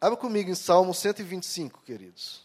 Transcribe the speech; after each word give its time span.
Abra 0.00 0.16
comigo 0.16 0.50
em 0.50 0.54
Salmo 0.54 0.92
125, 0.92 1.82
queridos. 1.82 2.44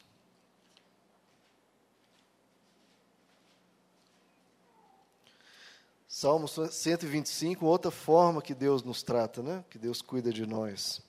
Salmo 6.07 6.47
125, 6.47 7.65
outra 7.65 7.89
forma 7.89 8.41
que 8.41 8.53
Deus 8.53 8.83
nos 8.83 9.01
trata, 9.01 9.41
né? 9.41 9.65
Que 9.69 9.79
Deus 9.79 10.01
cuida 10.01 10.31
de 10.31 10.45
nós. 10.45 11.01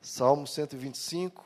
Salmo 0.00 0.46
125, 0.46 1.44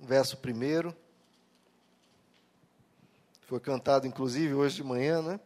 verso 0.00 0.36
1. 0.36 0.92
Foi 3.42 3.60
cantado, 3.60 4.06
inclusive, 4.06 4.54
hoje 4.54 4.76
de 4.76 4.84
manhã, 4.84 5.22
né? 5.22 5.40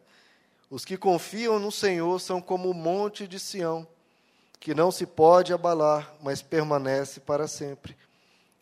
Os 0.68 0.84
que 0.84 0.96
confiam 0.96 1.58
no 1.58 1.70
Senhor 1.70 2.18
são 2.18 2.40
como 2.40 2.70
o 2.70 2.74
monte 2.74 3.28
de 3.28 3.38
Sião, 3.38 3.86
que 4.62 4.76
não 4.76 4.92
se 4.92 5.04
pode 5.04 5.52
abalar, 5.52 6.14
mas 6.22 6.40
permanece 6.40 7.18
para 7.18 7.48
sempre. 7.48 7.96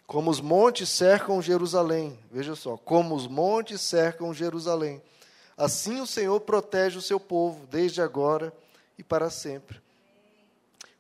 Como 0.07 0.31
os 0.31 0.41
montes 0.41 0.89
cercam 0.89 1.43
Jerusalém, 1.43 2.19
veja 2.33 2.57
só, 2.57 2.79
como 2.79 3.15
os 3.15 3.27
montes 3.27 3.83
cercam 3.83 4.33
Jerusalém, 4.33 5.03
assim 5.59 6.01
o 6.01 6.07
Senhor 6.07 6.41
protege 6.41 6.97
o 6.97 7.03
seu 7.03 7.21
povo, 7.21 7.67
desde 7.67 8.01
agora 8.01 8.51
e 8.97 9.03
para 9.03 9.29
sempre. 9.29 9.79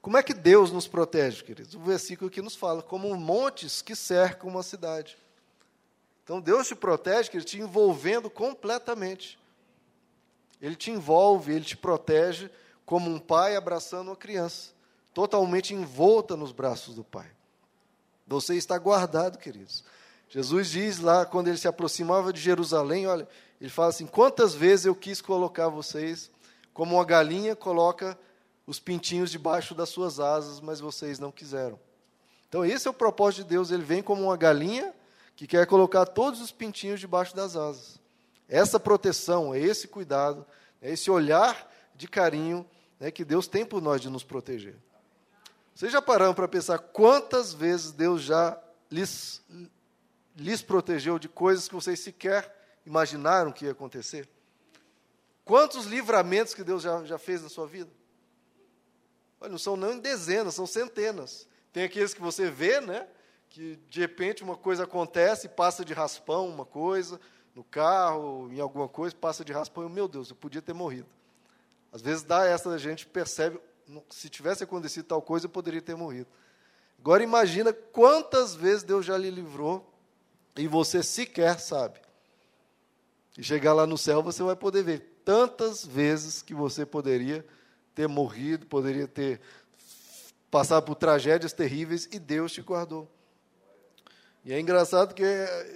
Como 0.02 0.18
é 0.18 0.22
que 0.22 0.34
Deus 0.34 0.70
nos 0.70 0.86
protege, 0.86 1.42
queridos? 1.44 1.74
O 1.74 1.80
versículo 1.80 2.28
aqui 2.28 2.42
nos 2.42 2.54
fala, 2.54 2.82
como 2.82 3.16
montes 3.16 3.80
que 3.80 3.96
cercam 3.96 4.50
uma 4.50 4.62
cidade. 4.62 5.16
Então 6.22 6.42
Deus 6.42 6.68
te 6.68 6.74
protege, 6.74 7.30
querido, 7.30 7.48
te 7.48 7.58
envolvendo 7.58 8.28
completamente. 8.28 9.38
Ele 10.60 10.76
te 10.76 10.90
envolve, 10.90 11.54
ele 11.54 11.64
te 11.64 11.76
protege 11.76 12.50
como 12.84 13.10
um 13.10 13.18
pai 13.18 13.56
abraçando 13.56 14.08
uma 14.08 14.16
criança, 14.16 14.78
totalmente 15.12 15.74
envolta 15.74 16.36
nos 16.36 16.52
braços 16.52 16.94
do 16.94 17.04
pai. 17.04 17.30
Você 18.26 18.54
está 18.54 18.78
guardado, 18.78 19.38
queridos. 19.38 19.84
Jesus 20.28 20.70
diz 20.70 21.00
lá, 21.00 21.26
quando 21.26 21.48
ele 21.48 21.58
se 21.58 21.66
aproximava 21.66 22.32
de 22.32 22.40
Jerusalém, 22.40 23.06
olha, 23.06 23.26
ele 23.60 23.70
fala 23.70 23.88
assim: 23.88 24.06
quantas 24.06 24.54
vezes 24.54 24.86
eu 24.86 24.94
quis 24.94 25.20
colocar 25.20 25.68
vocês 25.68 26.30
como 26.72 26.96
uma 26.96 27.04
galinha 27.04 27.56
coloca 27.56 28.18
os 28.66 28.78
pintinhos 28.78 29.30
debaixo 29.30 29.74
das 29.74 29.88
suas 29.88 30.20
asas, 30.20 30.60
mas 30.60 30.78
vocês 30.78 31.18
não 31.18 31.32
quiseram. 31.32 31.78
Então, 32.48 32.64
esse 32.64 32.86
é 32.86 32.90
o 32.90 32.94
propósito 32.94 33.42
de 33.42 33.50
Deus. 33.50 33.70
Ele 33.70 33.82
vem 33.82 34.02
como 34.02 34.22
uma 34.22 34.36
galinha 34.36 34.94
que 35.34 35.46
quer 35.46 35.66
colocar 35.66 36.06
todos 36.06 36.40
os 36.40 36.52
pintinhos 36.52 37.00
debaixo 37.00 37.34
das 37.34 37.56
asas. 37.56 38.00
Essa 38.48 38.78
proteção, 38.78 39.54
esse 39.54 39.88
cuidado, 39.88 40.46
esse 40.80 41.10
olhar 41.10 41.70
de 41.94 42.08
carinho 42.08 42.64
né, 42.98 43.10
que 43.10 43.24
Deus 43.24 43.46
tem 43.46 43.64
por 43.64 43.80
nós 43.82 44.00
de 44.00 44.08
nos 44.08 44.24
proteger. 44.24 44.76
Vocês 45.74 45.92
já 45.92 46.02
pararam 46.02 46.34
para 46.34 46.48
pensar 46.48 46.78
quantas 46.78 47.52
vezes 47.54 47.92
Deus 47.92 48.22
já 48.22 48.60
lhes, 48.90 49.42
lhes 50.36 50.62
protegeu 50.62 51.18
de 51.18 51.28
coisas 51.28 51.68
que 51.68 51.74
vocês 51.74 52.00
sequer 52.00 52.54
imaginaram 52.84 53.52
que 53.52 53.64
ia 53.64 53.72
acontecer? 53.72 54.28
Quantos 55.44 55.86
livramentos 55.86 56.54
que 56.54 56.62
Deus 56.62 56.82
já, 56.82 57.04
já 57.04 57.18
fez 57.18 57.42
na 57.42 57.48
sua 57.48 57.66
vida? 57.66 57.90
Olha, 59.40 59.50
não 59.50 59.58
são 59.58 59.76
não 59.76 59.98
dezenas, 59.98 60.54
são 60.54 60.66
centenas. 60.66 61.48
Tem 61.72 61.84
aqueles 61.84 62.12
que 62.12 62.20
você 62.20 62.50
vê, 62.50 62.80
né? 62.80 63.08
Que 63.48 63.76
de 63.88 64.00
repente 64.00 64.42
uma 64.42 64.56
coisa 64.56 64.84
acontece, 64.84 65.48
passa 65.48 65.84
de 65.84 65.92
raspão 65.92 66.46
uma 66.46 66.66
coisa, 66.66 67.18
no 67.54 67.64
carro, 67.64 68.48
em 68.52 68.60
alguma 68.60 68.88
coisa, 68.88 69.14
passa 69.14 69.44
de 69.44 69.52
raspão, 69.52 69.86
e 69.86 69.90
meu 69.90 70.06
Deus, 70.06 70.30
eu 70.30 70.36
podia 70.36 70.62
ter 70.62 70.72
morrido. 70.72 71.08
Às 71.92 72.00
vezes 72.00 72.22
dá 72.22 72.44
essa, 72.46 72.70
a 72.70 72.78
gente 72.78 73.06
percebe, 73.06 73.60
se 74.10 74.28
tivesse 74.28 74.64
acontecido 74.64 75.06
tal 75.06 75.22
coisa, 75.22 75.46
eu 75.46 75.50
poderia 75.50 75.82
ter 75.82 75.94
morrido. 75.94 76.28
Agora 76.98 77.22
imagina 77.22 77.72
quantas 77.72 78.54
vezes 78.54 78.82
Deus 78.82 79.06
já 79.06 79.16
lhe 79.16 79.30
livrou 79.30 79.90
e 80.56 80.68
você 80.68 81.02
sequer 81.02 81.58
sabe. 81.58 82.00
E 83.38 83.42
chegar 83.42 83.72
lá 83.72 83.86
no 83.86 83.96
céu, 83.96 84.22
você 84.22 84.42
vai 84.42 84.56
poder 84.56 84.82
ver 84.82 85.00
tantas 85.24 85.84
vezes 85.84 86.42
que 86.42 86.52
você 86.52 86.84
poderia 86.84 87.46
ter 87.94 88.06
morrido, 88.06 88.66
poderia 88.66 89.08
ter 89.08 89.40
passado 90.50 90.84
por 90.84 90.94
tragédias 90.94 91.52
terríveis 91.52 92.08
e 92.12 92.18
Deus 92.18 92.52
te 92.52 92.60
guardou. 92.60 93.08
E 94.44 94.52
é 94.52 94.60
engraçado 94.60 95.14
que 95.14 95.22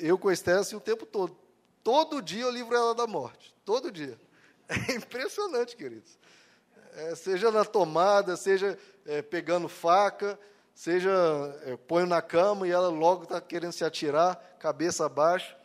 eu 0.01 0.19
com 0.19 0.29
a 0.29 0.33
Esther 0.33 0.59
assim, 0.59 0.77
o 0.77 0.81
tempo 0.81 1.07
todo. 1.07 1.37
Todo 1.83 2.21
dia 2.21 2.43
eu 2.43 2.51
livro 2.51 2.75
ela 2.75 2.95
da 2.95 3.07
morte. 3.07 3.55
Todo 3.65 3.91
dia. 3.91 4.19
É 4.67 4.95
impressionante, 4.95 5.77
queridos 5.77 6.19
é, 6.95 7.15
seja 7.15 7.51
na 7.51 7.65
tomada, 7.65 8.37
seja 8.37 8.79
é, 9.07 9.21
pegando 9.21 9.69
faca, 9.69 10.39
seja 10.75 11.11
é, 11.65 11.77
põe 11.77 12.07
na 12.07 12.23
cama 12.23 12.67
e 12.67 12.71
ela 12.71 12.89
logo 12.89 13.25
está 13.25 13.41
querendo 13.41 13.73
se 13.73 13.85
atirar, 13.85 14.37
cabeça 14.59 15.07
abaixo. 15.07 15.57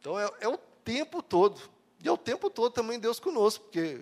Então 0.00 0.18
é, 0.18 0.30
é 0.40 0.48
o 0.48 0.58
tempo 0.84 1.22
todo. 1.22 1.60
E 2.02 2.08
é 2.08 2.12
o 2.12 2.16
tempo 2.16 2.48
todo 2.48 2.72
também 2.72 2.98
Deus 2.98 3.18
conosco, 3.18 3.64
porque 3.64 4.00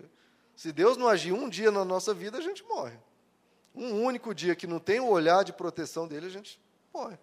se 0.56 0.72
Deus 0.72 0.96
não 0.96 1.08
agir 1.08 1.32
um 1.32 1.48
dia 1.48 1.70
na 1.70 1.84
nossa 1.84 2.12
vida, 2.12 2.38
a 2.38 2.42
gente 2.42 2.62
morre. 2.64 2.96
Um 3.74 4.02
único 4.02 4.34
dia 4.34 4.54
que 4.54 4.66
não 4.66 4.78
tem 4.78 5.00
o 5.00 5.08
olhar 5.08 5.42
de 5.42 5.52
proteção 5.52 6.06
dele, 6.06 6.26
a 6.26 6.30
gente 6.30 6.60
morre. 6.92 7.18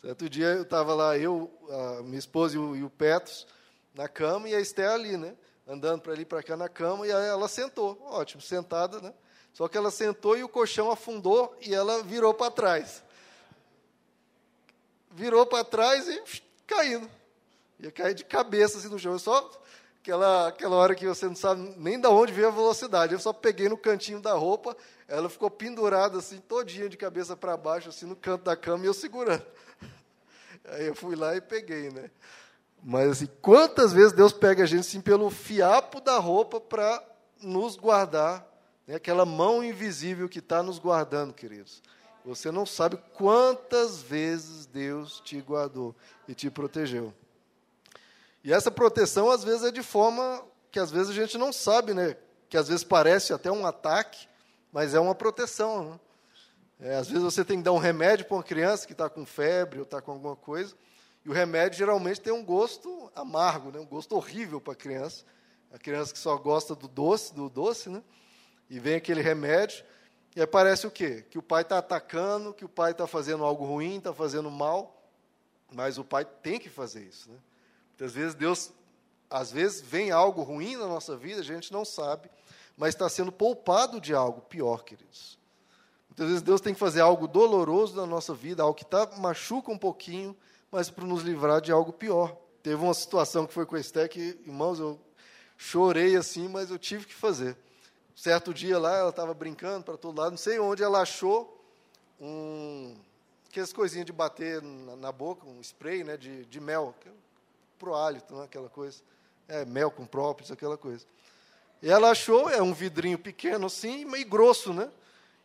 Certo 0.00 0.28
dia 0.28 0.48
eu 0.48 0.62
estava 0.62 0.94
lá, 0.94 1.16
eu, 1.16 1.50
a 1.70 2.02
minha 2.02 2.18
esposa 2.18 2.56
e 2.56 2.58
o, 2.58 2.76
e 2.76 2.82
o 2.82 2.90
Petros, 2.90 3.46
na 3.94 4.08
cama, 4.08 4.48
e 4.48 4.54
a 4.54 4.60
Esté 4.60 4.88
ali, 4.88 5.16
né? 5.16 5.36
Andando 5.66 6.00
para 6.00 6.12
ali 6.12 6.24
para 6.24 6.42
cá 6.42 6.56
na 6.56 6.68
cama, 6.68 7.06
e 7.06 7.10
ela 7.10 7.48
sentou, 7.48 8.00
ótimo, 8.10 8.42
sentada, 8.42 9.00
né? 9.00 9.12
Só 9.52 9.68
que 9.68 9.76
ela 9.76 9.90
sentou 9.90 10.36
e 10.36 10.42
o 10.42 10.48
colchão 10.48 10.90
afundou 10.90 11.54
e 11.60 11.74
ela 11.74 12.02
virou 12.02 12.32
para 12.32 12.50
trás. 12.50 13.02
Virou 15.10 15.44
para 15.44 15.62
trás 15.62 16.08
e 16.08 16.22
caindo. 16.66 17.08
Ia 17.78 17.90
cair 17.90 18.14
de 18.14 18.24
cabeça 18.24 18.78
assim 18.78 18.88
no 18.88 18.98
chão. 18.98 19.18
só 19.18 19.50
aquela, 20.00 20.48
aquela 20.48 20.76
hora 20.76 20.94
que 20.94 21.06
você 21.06 21.26
não 21.26 21.36
sabe 21.36 21.74
nem 21.76 22.00
de 22.00 22.06
onde 22.06 22.32
veio 22.32 22.48
a 22.48 22.50
velocidade. 22.50 23.12
Eu 23.12 23.18
só 23.18 23.32
peguei 23.32 23.68
no 23.68 23.76
cantinho 23.76 24.20
da 24.20 24.32
roupa, 24.32 24.76
ela 25.06 25.28
ficou 25.28 25.50
pendurada 25.50 26.18
assim, 26.18 26.38
todinha 26.38 26.88
de 26.88 26.96
cabeça 26.96 27.36
para 27.36 27.56
baixo, 27.56 27.88
assim, 27.88 28.06
no 28.06 28.16
canto 28.16 28.44
da 28.44 28.56
cama, 28.56 28.84
e 28.84 28.86
eu 28.86 28.94
segurando. 28.94 29.44
Aí 30.64 30.86
eu 30.86 30.94
fui 30.94 31.14
lá 31.14 31.36
e 31.36 31.40
peguei, 31.40 31.90
né? 31.90 32.10
Mas 32.82 33.10
assim, 33.10 33.28
quantas 33.40 33.92
vezes 33.92 34.12
Deus 34.12 34.32
pega 34.32 34.64
a 34.64 34.66
gente 34.66 34.80
assim 34.80 35.00
pelo 35.00 35.30
fiapo 35.30 36.00
da 36.00 36.18
roupa 36.18 36.60
para 36.60 37.02
nos 37.40 37.76
guardar, 37.76 38.46
né? 38.86 38.96
aquela 38.96 39.24
mão 39.24 39.62
invisível 39.62 40.28
que 40.28 40.40
está 40.40 40.62
nos 40.62 40.78
guardando, 40.78 41.32
queridos. 41.32 41.82
Você 42.24 42.50
não 42.50 42.64
sabe 42.64 42.98
quantas 43.14 44.02
vezes 44.02 44.66
Deus 44.66 45.20
te 45.20 45.40
guardou 45.40 45.94
e 46.28 46.34
te 46.34 46.50
protegeu. 46.50 47.12
E 48.44 48.52
essa 48.52 48.70
proteção, 48.70 49.30
às 49.30 49.44
vezes, 49.44 49.64
é 49.64 49.70
de 49.70 49.82
forma 49.82 50.42
que 50.70 50.78
às 50.78 50.90
vezes 50.90 51.10
a 51.10 51.14
gente 51.14 51.36
não 51.36 51.52
sabe, 51.52 51.94
né? 51.94 52.16
Que 52.48 52.56
às 52.56 52.68
vezes 52.68 52.84
parece 52.84 53.32
até 53.32 53.50
um 53.50 53.66
ataque, 53.66 54.26
mas 54.72 54.94
é 54.94 55.00
uma 55.00 55.14
proteção. 55.14 55.90
Né? 55.90 56.90
É, 56.90 56.96
às 56.96 57.08
vezes 57.08 57.22
você 57.22 57.44
tem 57.44 57.58
que 57.58 57.64
dar 57.64 57.72
um 57.72 57.78
remédio 57.78 58.24
para 58.24 58.36
uma 58.36 58.42
criança 58.42 58.86
que 58.86 58.92
está 58.92 59.08
com 59.08 59.24
febre 59.24 59.78
ou 59.78 59.84
está 59.84 60.00
com 60.00 60.12
alguma 60.12 60.34
coisa. 60.34 60.74
E 61.24 61.30
o 61.30 61.32
remédio 61.32 61.78
geralmente 61.78 62.20
tem 62.20 62.32
um 62.32 62.44
gosto 62.44 63.10
amargo, 63.14 63.70
né? 63.70 63.78
um 63.78 63.86
gosto 63.86 64.16
horrível 64.16 64.60
para 64.60 64.72
a 64.72 64.76
criança. 64.76 65.24
A 65.72 65.78
criança 65.78 66.12
que 66.12 66.18
só 66.18 66.36
gosta 66.36 66.74
do 66.74 66.88
doce, 66.88 67.32
do 67.34 67.48
doce, 67.48 67.88
né? 67.88 68.02
E 68.68 68.78
vem 68.78 68.94
aquele 68.94 69.22
remédio, 69.22 69.84
e 70.34 70.40
aí 70.40 70.46
parece 70.46 70.86
o 70.86 70.90
quê? 70.90 71.24
Que 71.30 71.38
o 71.38 71.42
pai 71.42 71.62
está 71.62 71.78
atacando, 71.78 72.54
que 72.54 72.64
o 72.64 72.68
pai 72.68 72.92
está 72.92 73.06
fazendo 73.06 73.44
algo 73.44 73.64
ruim, 73.64 73.98
está 73.98 74.14
fazendo 74.14 74.50
mal, 74.50 75.02
mas 75.70 75.98
o 75.98 76.04
pai 76.04 76.24
tem 76.24 76.58
que 76.58 76.70
fazer 76.70 77.02
isso, 77.02 77.30
né? 77.30 77.38
Muitas 77.90 78.14
vezes 78.14 78.34
Deus, 78.34 78.72
às 79.28 79.52
vezes 79.52 79.82
vem 79.82 80.10
algo 80.10 80.42
ruim 80.42 80.76
na 80.76 80.86
nossa 80.86 81.16
vida, 81.16 81.40
a 81.40 81.44
gente 81.44 81.72
não 81.72 81.84
sabe, 81.84 82.30
mas 82.76 82.94
está 82.94 83.08
sendo 83.08 83.30
poupado 83.30 84.00
de 84.00 84.14
algo 84.14 84.40
pior, 84.40 84.84
queridos. 84.84 85.38
Muitas 86.08 86.26
vezes 86.26 86.42
Deus 86.42 86.60
tem 86.60 86.72
que 86.72 86.80
fazer 86.80 87.00
algo 87.00 87.28
doloroso 87.28 87.94
na 87.96 88.06
nossa 88.06 88.34
vida, 88.34 88.62
algo 88.62 88.74
que 88.74 88.84
tá, 88.84 89.10
machuca 89.18 89.70
um 89.70 89.78
pouquinho, 89.78 90.36
mas 90.72 90.88
para 90.88 91.04
nos 91.04 91.22
livrar 91.22 91.60
de 91.60 91.70
algo 91.70 91.92
pior. 91.92 92.34
Teve 92.62 92.82
uma 92.82 92.94
situação 92.94 93.46
que 93.46 93.52
foi 93.52 93.66
com 93.66 93.76
a 93.76 94.08
que, 94.08 94.40
irmãos, 94.46 94.80
eu 94.80 94.98
chorei 95.58 96.16
assim, 96.16 96.48
mas 96.48 96.70
eu 96.70 96.78
tive 96.78 97.04
que 97.04 97.14
fazer. 97.14 97.56
Certo 98.16 98.54
dia 98.54 98.78
lá, 98.78 98.96
ela 98.96 99.10
estava 99.10 99.34
brincando 99.34 99.84
para 99.84 99.98
todo 99.98 100.18
lado, 100.18 100.30
não 100.30 100.38
sei 100.38 100.58
onde 100.58 100.82
ela 100.82 101.02
achou 101.02 101.62
um 102.18 102.96
aquelas 103.48 103.72
coisinhas 103.72 104.06
de 104.06 104.12
bater 104.12 104.62
na, 104.62 104.96
na, 104.96 105.12
boca, 105.12 105.46
um 105.46 105.60
spray 105.60 106.02
né, 106.02 106.16
de, 106.16 106.46
de 106.46 106.58
mel, 106.58 106.94
é 107.04 107.10
pro 107.78 107.94
hálito, 107.94 108.34
né, 108.34 108.44
aquela 108.44 108.70
coisa. 108.70 109.02
É, 109.46 109.62
mel 109.66 109.90
com 109.90 110.06
próprios, 110.06 110.50
aquela 110.50 110.78
coisa. 110.78 111.04
E 111.82 111.90
ela 111.90 112.10
achou, 112.10 112.48
é 112.48 112.62
um 112.62 112.72
vidrinho 112.72 113.18
pequeno 113.18 113.66
assim, 113.66 114.06
meio 114.06 114.26
grosso, 114.26 114.72
né? 114.72 114.90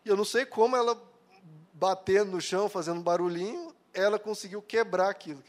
E 0.05 0.09
eu 0.09 0.15
não 0.15 0.23
sei 0.23 0.45
como 0.45 0.77
ela 0.77 0.97
batendo 1.73 2.31
no 2.31 2.39
chão, 2.39 2.69
fazendo 2.69 3.01
barulhinho, 3.01 3.66
ela 3.97 4.19
conseguiu 4.19 4.61
quebrar 4.61 5.09
aquilo. 5.09 5.43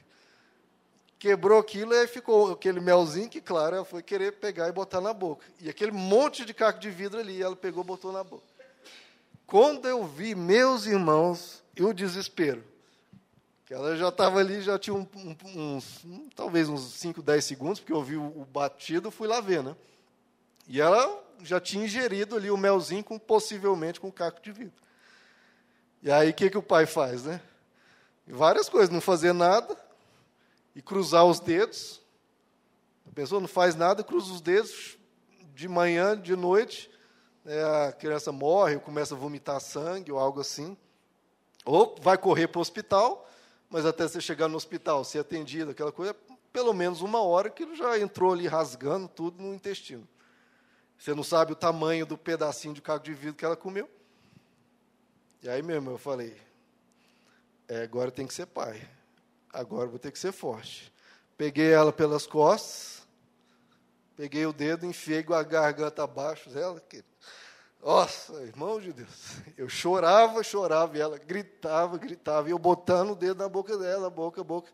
Quebrou 1.18 1.58
aquilo 1.58 1.92
e 1.94 2.06
ficou 2.06 2.52
aquele 2.52 2.80
melzinho 2.80 3.28
que, 3.28 3.40
claro, 3.40 3.76
ela 3.76 3.84
foi 3.84 4.02
querer 4.02 4.32
pegar 4.32 4.68
e 4.68 4.72
botar 4.72 5.00
na 5.00 5.12
boca. 5.12 5.44
E 5.60 5.68
aquele 5.68 5.90
monte 5.90 6.44
de 6.44 6.54
caco 6.54 6.78
de 6.78 6.90
vidro 6.90 7.18
ali, 7.18 7.42
ela 7.42 7.56
pegou 7.56 7.82
e 7.82 7.86
botou 7.86 8.12
na 8.12 8.22
boca. 8.22 8.44
Quando 9.46 9.88
eu 9.88 10.06
vi 10.06 10.34
meus 10.34 10.86
irmãos 10.86 11.62
e 11.76 11.82
o 11.82 11.92
desespero, 11.92 12.62
que 13.66 13.74
ela 13.74 13.96
já 13.96 14.08
estava 14.08 14.38
ali, 14.38 14.62
já 14.62 14.78
tinha 14.78 14.94
um, 14.94 15.06
um, 15.14 15.36
uns, 15.76 16.04
um, 16.04 16.28
talvez 16.34 16.68
uns 16.68 16.92
5, 16.94 17.20
10 17.20 17.44
segundos, 17.44 17.80
porque 17.80 17.92
eu 17.92 18.02
vi 18.02 18.16
o, 18.16 18.24
o 18.24 18.46
batido, 18.50 19.10
fui 19.10 19.26
lá 19.26 19.40
ver, 19.40 19.62
né? 19.62 19.76
E 20.68 20.80
ela 20.80 21.24
já 21.42 21.60
tinha 21.60 21.84
ingerido 21.84 22.36
ali 22.36 22.50
o 22.50 22.56
melzinho, 22.56 23.02
com, 23.02 23.18
possivelmente 23.18 24.00
com 24.00 24.12
caco 24.12 24.40
de 24.40 24.52
vidro. 24.52 24.82
E 26.02 26.10
aí, 26.10 26.30
o 26.30 26.34
que, 26.34 26.48
que 26.48 26.58
o 26.58 26.62
pai 26.62 26.86
faz, 26.86 27.24
né? 27.24 27.40
Várias 28.30 28.68
coisas, 28.68 28.90
não 28.90 29.00
fazer 29.00 29.32
nada 29.32 29.76
e 30.74 30.82
cruzar 30.82 31.24
os 31.24 31.40
dedos. 31.40 32.02
A 33.06 33.12
pessoa 33.12 33.40
não 33.40 33.48
faz 33.48 33.74
nada, 33.74 34.04
cruza 34.04 34.32
os 34.32 34.40
dedos 34.40 34.98
de 35.54 35.66
manhã, 35.66 36.16
de 36.16 36.36
noite, 36.36 36.90
é, 37.44 37.88
a 37.88 37.92
criança 37.92 38.30
morre 38.30 38.74
ou 38.74 38.80
começa 38.80 39.14
a 39.14 39.18
vomitar 39.18 39.60
sangue 39.60 40.12
ou 40.12 40.18
algo 40.18 40.40
assim. 40.40 40.76
Ou 41.64 41.96
vai 42.00 42.18
correr 42.18 42.48
para 42.48 42.58
o 42.58 42.62
hospital, 42.62 43.28
mas 43.70 43.86
até 43.86 44.06
você 44.06 44.20
chegar 44.20 44.46
no 44.46 44.56
hospital, 44.56 45.02
ser 45.04 45.20
atendido, 45.20 45.70
aquela 45.70 45.90
coisa, 45.90 46.14
pelo 46.52 46.72
menos 46.72 47.00
uma 47.00 47.22
hora 47.22 47.50
que 47.50 47.62
ele 47.62 47.74
já 47.74 47.98
entrou 47.98 48.32
ali 48.32 48.46
rasgando 48.46 49.08
tudo 49.08 49.42
no 49.42 49.54
intestino. 49.54 50.06
Você 50.98 51.14
não 51.14 51.24
sabe 51.24 51.52
o 51.52 51.56
tamanho 51.56 52.04
do 52.04 52.18
pedacinho 52.18 52.74
de 52.74 52.82
caco 52.82 53.04
de 53.04 53.14
vidro 53.14 53.36
que 53.36 53.44
ela 53.44 53.56
comeu. 53.56 53.88
E 55.42 55.48
aí 55.48 55.62
mesmo 55.62 55.90
eu 55.90 55.98
falei, 55.98 56.36
é, 57.68 57.82
agora 57.82 58.10
tem 58.10 58.26
que 58.26 58.34
ser 58.34 58.46
pai. 58.46 58.80
Agora 59.52 59.88
vou 59.88 59.98
ter 59.98 60.10
que 60.10 60.18
ser 60.18 60.32
forte. 60.32 60.92
Peguei 61.36 61.70
ela 61.70 61.92
pelas 61.92 62.26
costas, 62.26 63.06
peguei 64.16 64.44
o 64.46 64.52
dedo, 64.52 64.86
enfiei 64.86 65.24
a 65.28 65.42
garganta 65.42 66.02
abaixo 66.02 66.50
dela. 66.50 66.80
Que, 66.80 67.04
nossa, 67.82 68.32
irmão 68.42 68.80
de 68.80 68.92
Deus. 68.92 69.36
Eu 69.56 69.68
chorava, 69.68 70.42
chorava, 70.42 70.96
e 70.96 71.00
ela 71.00 71.18
gritava, 71.18 71.96
gritava, 71.96 72.48
e 72.48 72.52
eu 72.52 72.58
botando 72.58 73.10
o 73.10 73.16
dedo 73.16 73.38
na 73.38 73.48
boca 73.48 73.76
dela, 73.78 74.10
boca, 74.10 74.42
boca. 74.42 74.72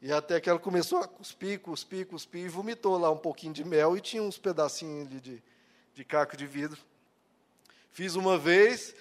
E 0.00 0.12
até 0.12 0.40
que 0.40 0.50
ela 0.50 0.58
começou 0.58 0.98
a 0.98 1.08
cuspir, 1.08 1.60
cuspir, 1.60 2.06
cuspir, 2.06 2.44
e 2.44 2.48
vomitou 2.48 2.98
lá 2.98 3.10
um 3.10 3.16
pouquinho 3.16 3.54
de 3.54 3.64
mel, 3.64 3.96
e 3.96 4.00
tinha 4.00 4.22
uns 4.22 4.36
pedacinhos 4.36 5.08
de, 5.08 5.20
de, 5.20 5.42
de 5.94 6.04
caco 6.04 6.36
de 6.36 6.46
vidro. 6.46 6.80
Fiz 7.92 8.16
uma 8.16 8.36
vez, 8.36 8.94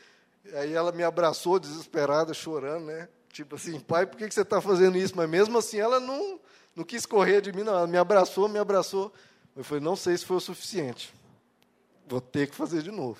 Aí 0.53 0.73
ela 0.73 0.91
me 0.91 1.03
abraçou 1.03 1.59
desesperada, 1.59 2.33
chorando, 2.33 2.85
né? 2.85 3.07
Tipo 3.31 3.55
assim, 3.55 3.79
pai, 3.79 4.05
por 4.05 4.17
que 4.17 4.29
você 4.29 4.41
está 4.41 4.59
fazendo 4.59 4.97
isso? 4.97 5.15
Mas 5.15 5.29
mesmo 5.29 5.57
assim 5.57 5.79
ela 5.79 5.99
não, 5.99 6.39
não 6.75 6.83
quis 6.83 7.05
correr 7.05 7.41
de 7.41 7.51
mim, 7.51 7.63
não. 7.63 7.73
Ela 7.73 7.87
me 7.87 7.97
abraçou, 7.97 8.47
me 8.47 8.59
abraçou. 8.59 9.13
Eu 9.55 9.63
falei, 9.63 9.83
não 9.83 9.95
sei 9.95 10.17
se 10.17 10.25
foi 10.25 10.37
o 10.37 10.41
suficiente. 10.41 11.13
Vou 12.07 12.21
ter 12.21 12.49
que 12.49 12.55
fazer 12.55 12.81
de 12.81 12.91
novo. 12.91 13.19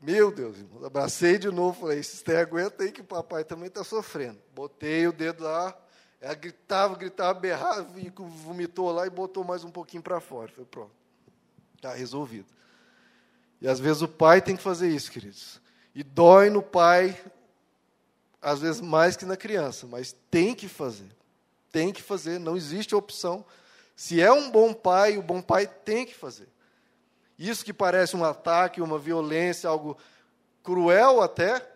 Meu 0.00 0.30
Deus, 0.30 0.58
irmão. 0.58 0.84
Abracei 0.84 1.38
de 1.38 1.50
novo, 1.50 1.80
falei, 1.80 2.02
você 2.02 2.36
aguenta 2.36 2.84
aí 2.84 2.92
que 2.92 3.02
o 3.02 3.04
papai 3.04 3.44
também 3.44 3.68
está 3.68 3.84
sofrendo. 3.84 4.38
Botei 4.54 5.06
o 5.06 5.12
dedo 5.12 5.44
lá, 5.44 5.76
ela 6.20 6.34
gritava, 6.34 6.94
gritava, 6.96 7.38
berrava, 7.38 7.86
vomitou 8.18 8.90
lá 8.92 9.06
e 9.06 9.10
botou 9.10 9.44
mais 9.44 9.64
um 9.64 9.70
pouquinho 9.70 10.02
para 10.02 10.20
fora. 10.20 10.50
Falei, 10.50 10.66
pronto. 10.70 10.92
Está 11.76 11.94
resolvido. 11.94 12.46
E 13.60 13.68
às 13.68 13.78
vezes 13.78 14.00
o 14.00 14.08
pai 14.08 14.40
tem 14.40 14.56
que 14.56 14.62
fazer 14.62 14.88
isso, 14.88 15.10
queridos. 15.10 15.60
E 15.94 16.02
dói 16.02 16.48
no 16.48 16.62
pai, 16.62 17.18
às 18.40 18.60
vezes 18.60 18.80
mais 18.80 19.16
que 19.16 19.24
na 19.24 19.36
criança, 19.36 19.86
mas 19.86 20.14
tem 20.30 20.54
que 20.54 20.68
fazer. 20.68 21.10
Tem 21.70 21.92
que 21.92 22.02
fazer, 22.02 22.38
não 22.40 22.56
existe 22.56 22.94
opção. 22.94 23.44
Se 23.94 24.20
é 24.20 24.32
um 24.32 24.50
bom 24.50 24.72
pai, 24.72 25.18
o 25.18 25.22
bom 25.22 25.42
pai 25.42 25.66
tem 25.66 26.06
que 26.06 26.14
fazer. 26.14 26.48
Isso 27.38 27.64
que 27.64 27.72
parece 27.72 28.16
um 28.16 28.24
ataque, 28.24 28.80
uma 28.80 28.98
violência, 28.98 29.68
algo 29.68 29.96
cruel 30.62 31.22
até, 31.22 31.66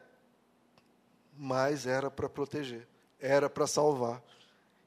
mas 1.36 1.86
era 1.86 2.10
para 2.10 2.28
proteger, 2.28 2.86
era 3.18 3.48
para 3.48 3.66
salvar. 3.66 4.22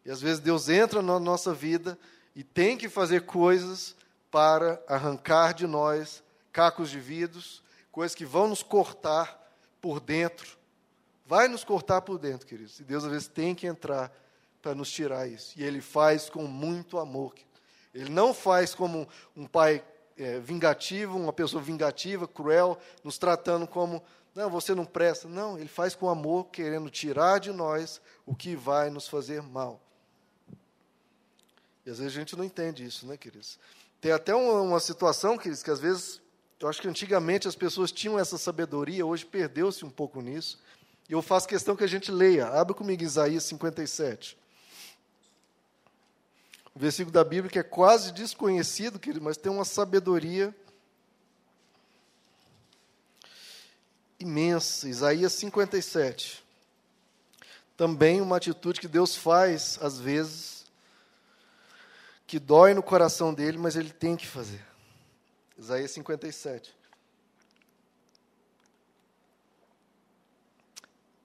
E 0.06 0.12
às 0.12 0.22
vezes 0.22 0.40
Deus 0.40 0.70
entra 0.70 1.02
na 1.02 1.20
nossa 1.20 1.54
vida 1.54 1.98
e 2.36 2.44
tem 2.44 2.78
que 2.78 2.88
fazer 2.88 3.22
coisas 3.22 3.96
para 4.30 4.82
arrancar 4.88 5.54
de 5.54 5.66
nós 5.66 6.24
cacos 6.52 6.90
de 6.90 7.00
vidros, 7.00 7.62
coisas 7.92 8.16
que 8.16 8.26
vão 8.26 8.48
nos 8.48 8.64
cortar 8.64 9.40
por 9.82 10.00
dentro. 10.00 10.58
Vai 11.28 11.50
nos 11.50 11.66
cortar 11.66 12.02
por 12.02 12.18
dentro, 12.18 12.48
queridos. 12.48 12.80
E 12.80 12.84
Deus 12.84 13.04
às 13.04 13.12
vezes 13.12 13.28
tem 13.28 13.54
que 13.54 13.68
entrar 13.68 14.12
para 14.62 14.74
nos 14.74 14.90
tirar 14.90 15.28
isso. 15.28 15.54
E 15.60 15.64
Ele 15.64 15.82
faz 15.82 16.30
com 16.30 16.44
muito 16.44 16.98
amor. 16.98 17.36
Ele 17.94 18.10
não 18.10 18.34
faz 18.34 18.74
como 18.74 19.08
um 19.36 19.46
pai 19.46 19.84
é, 20.18 20.40
vingativo, 20.40 21.18
uma 21.18 21.34
pessoa 21.34 21.62
vingativa, 21.62 22.28
cruel, 22.28 22.78
nos 23.04 23.18
tratando 23.18 23.68
como, 23.68 24.02
não, 24.34 24.50
você 24.50 24.74
não 24.74 24.86
presta. 24.86 25.28
Não, 25.28 25.60
Ele 25.60 25.68
faz 25.68 25.94
com 25.94 26.08
amor, 26.08 26.46
querendo 26.46 26.90
tirar 26.90 27.40
de 27.40 27.52
nós 27.52 28.00
o 28.26 28.34
que 28.34 28.56
vai 28.56 28.90
nos 28.90 29.10
fazer 29.10 29.42
mal. 29.42 29.82
E 31.86 31.90
às 31.90 32.00
vezes 32.00 32.16
a 32.16 32.20
gente 32.20 32.38
não 32.38 32.44
entende 32.44 32.86
isso, 32.86 33.06
né, 33.06 33.18
queridos? 33.18 33.60
Tem 34.00 34.14
até 34.14 34.34
uma, 34.34 34.62
uma 34.62 34.80
situação, 34.80 35.38
queridos, 35.38 35.62
que 35.62 35.72
às 35.72 35.80
vezes 35.82 36.22
eu 36.60 36.68
acho 36.68 36.82
que 36.82 36.88
antigamente 36.88 37.48
as 37.48 37.56
pessoas 37.56 37.92
tinham 37.92 38.18
essa 38.18 38.38
sabedoria, 38.38 39.06
hoje 39.06 39.26
perdeu-se 39.26 39.86
um 39.86 39.90
pouco 39.90 40.22
nisso. 40.22 40.58
E 41.10 41.14
eu 41.14 41.22
faço 41.22 41.48
questão 41.48 41.76
que 41.76 41.84
a 41.84 41.88
gente 41.88 42.12
leia. 42.12 42.48
Abra 42.48 42.74
comigo 42.74 43.02
Isaías 43.02 43.44
57. 43.44 44.38
Um 46.76 46.80
versículo 46.80 47.12
da 47.12 47.24
Bíblia 47.24 47.50
que 47.50 47.60
é 47.60 47.64
quase 47.64 48.12
desconhecido, 48.12 49.00
querido, 49.00 49.24
mas 49.24 49.38
tem 49.38 49.52
uma 49.52 49.66
sabedoria 49.66 50.56
imensa. 54.20 54.88
Isaías 54.88 55.34
57. 55.34 56.44
Também 57.76 58.22
uma 58.22 58.38
atitude 58.38 58.80
que 58.80 58.88
Deus 58.88 59.16
faz, 59.16 59.80
às 59.82 60.00
vezes, 60.00 60.66
que 62.26 62.40
dói 62.40 62.74
no 62.74 62.84
coração 62.84 63.34
dele, 63.34 63.58
mas 63.58 63.76
ele 63.76 63.92
tem 63.92 64.16
que 64.16 64.28
fazer. 64.28 64.64
Isaías 65.58 65.92
57. 65.92 66.77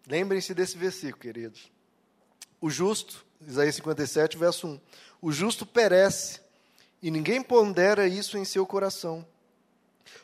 Lembrem-se 0.07 0.55
desse 0.55 0.77
versículo, 0.77 1.21
queridos. 1.21 1.71
O 2.61 2.69
justo, 2.71 3.25
Isaías 3.41 3.75
57, 3.77 4.37
verso 4.37 4.67
1. 4.67 4.81
O 5.21 5.33
justo 5.33 5.65
perece, 5.65 6.41
e 7.01 7.11
ninguém 7.11 7.43
pondera 7.43 8.07
isso 8.07 8.37
em 8.37 8.45
seu 8.45 8.67
coração. 8.67 9.27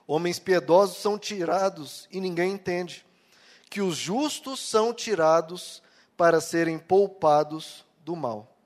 Homens 0.07 0.39
piedosos 0.39 0.99
são 0.99 1.19
tirados, 1.19 2.09
e 2.11 2.21
ninguém 2.21 2.53
entende. 2.53 3.05
Que 3.71 3.81
os 3.81 3.97
justos 3.97 4.61
são 4.61 4.93
tirados 4.93 5.83
para 6.17 6.41
serem 6.41 6.79
poupados 6.79 7.85
do 8.05 8.17
mal. 8.17 8.57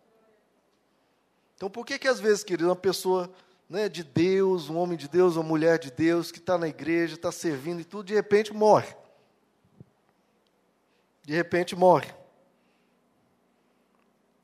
Então, 1.56 1.70
por 1.70 1.84
que 1.84 1.98
que 1.98 2.08
às 2.08 2.18
vezes, 2.18 2.42
querido, 2.42 2.68
uma 2.68 2.76
pessoa 2.76 3.30
né, 3.68 3.88
de 3.88 4.02
Deus, 4.04 4.68
um 4.68 4.76
homem 4.76 4.98
de 4.98 5.08
Deus, 5.08 5.36
uma 5.36 5.42
mulher 5.42 5.78
de 5.78 5.90
Deus, 5.90 6.30
que 6.30 6.38
está 6.38 6.58
na 6.58 6.68
igreja, 6.68 7.14
está 7.14 7.32
servindo 7.32 7.80
e 7.80 7.84
tudo, 7.84 8.04
de 8.04 8.14
repente 8.14 8.52
morre. 8.52 8.94
De 11.22 11.34
repente 11.34 11.76
morre. 11.76 12.12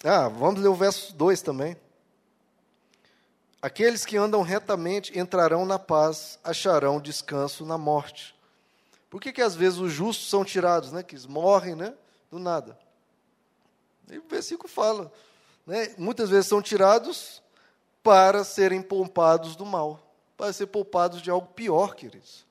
Ah, 0.05 0.29
vamos 0.29 0.61
ler 0.61 0.69
o 0.69 0.75
verso 0.75 1.15
2 1.15 1.43
também. 1.43 1.77
Aqueles 3.61 4.07
que 4.07 4.17
andam 4.17 4.43
retamente 4.43 5.19
entrarão 5.19 5.67
na 5.67 5.79
paz, 5.79 6.39
acharão 6.45 7.01
descanso 7.01 7.67
na 7.67 7.77
morte. 7.77 8.37
Por 9.11 9.21
que, 9.21 9.33
que 9.33 9.43
às 9.43 9.57
vezes 9.57 9.79
os 9.81 9.93
justos 9.93 10.29
são 10.29 10.45
tirados, 10.45 10.93
né? 10.93 11.03
Que 11.03 11.15
eles 11.15 11.27
morrem, 11.27 11.75
né? 11.75 11.95
Do 12.31 12.39
nada. 12.39 12.79
E 14.09 14.19
o 14.19 14.29
versículo 14.29 14.69
fala, 14.69 15.13
né? 15.67 15.95
Muitas 15.99 16.31
vezes 16.31 16.47
são 16.47 16.63
tirados 16.63 17.43
para 18.03 18.45
serem 18.45 18.81
poupados 18.81 19.57
do 19.57 19.67
mal, 19.67 20.01
para 20.37 20.53
ser 20.53 20.67
poupados 20.67 21.21
de 21.21 21.31
algo 21.31 21.49
pior, 21.49 21.97
queridos. 21.97 22.47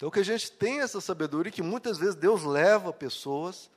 Então, 0.00 0.10
que 0.10 0.18
a 0.18 0.24
gente 0.24 0.50
tem 0.50 0.80
essa 0.80 0.98
sabedoria 0.98 1.52
que 1.52 1.60
muitas 1.60 1.98
vezes 1.98 2.14
Deus 2.14 2.42
leva 2.42 2.90
pessoas, 2.90 3.68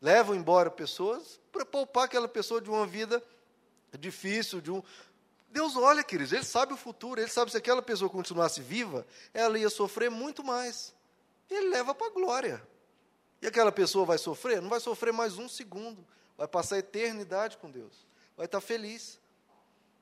leva 0.00 0.34
embora 0.34 0.68
pessoas, 0.68 1.38
para 1.52 1.64
poupar 1.64 2.06
aquela 2.06 2.26
pessoa 2.26 2.60
de 2.60 2.68
uma 2.68 2.84
vida 2.84 3.22
difícil, 3.96 4.60
de 4.60 4.72
um. 4.72 4.82
Deus 5.52 5.76
olha, 5.76 6.02
queridos, 6.02 6.32
Ele 6.32 6.42
sabe 6.42 6.72
o 6.72 6.76
futuro, 6.76 7.20
Ele 7.20 7.30
sabe 7.30 7.52
se 7.52 7.56
aquela 7.56 7.80
pessoa 7.80 8.10
continuasse 8.10 8.60
viva, 8.60 9.06
ela 9.32 9.56
ia 9.56 9.70
sofrer 9.70 10.10
muito 10.10 10.42
mais. 10.42 10.92
Ele 11.48 11.68
leva 11.68 11.94
para 11.94 12.08
a 12.08 12.10
glória. 12.10 12.60
E 13.40 13.46
aquela 13.46 13.70
pessoa 13.70 14.04
vai 14.04 14.18
sofrer? 14.18 14.60
Não 14.60 14.68
vai 14.68 14.80
sofrer 14.80 15.12
mais 15.12 15.38
um 15.38 15.48
segundo. 15.48 16.04
Vai 16.36 16.48
passar 16.48 16.74
a 16.74 16.78
eternidade 16.80 17.56
com 17.58 17.70
Deus. 17.70 18.04
Vai 18.36 18.46
estar 18.46 18.60
feliz. 18.60 19.20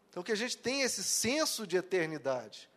Então, 0.08 0.22
que 0.22 0.32
a 0.32 0.36
gente 0.36 0.56
tenha 0.56 0.86
esse 0.86 1.04
senso 1.04 1.66
de 1.66 1.76
eternidade. 1.76 2.70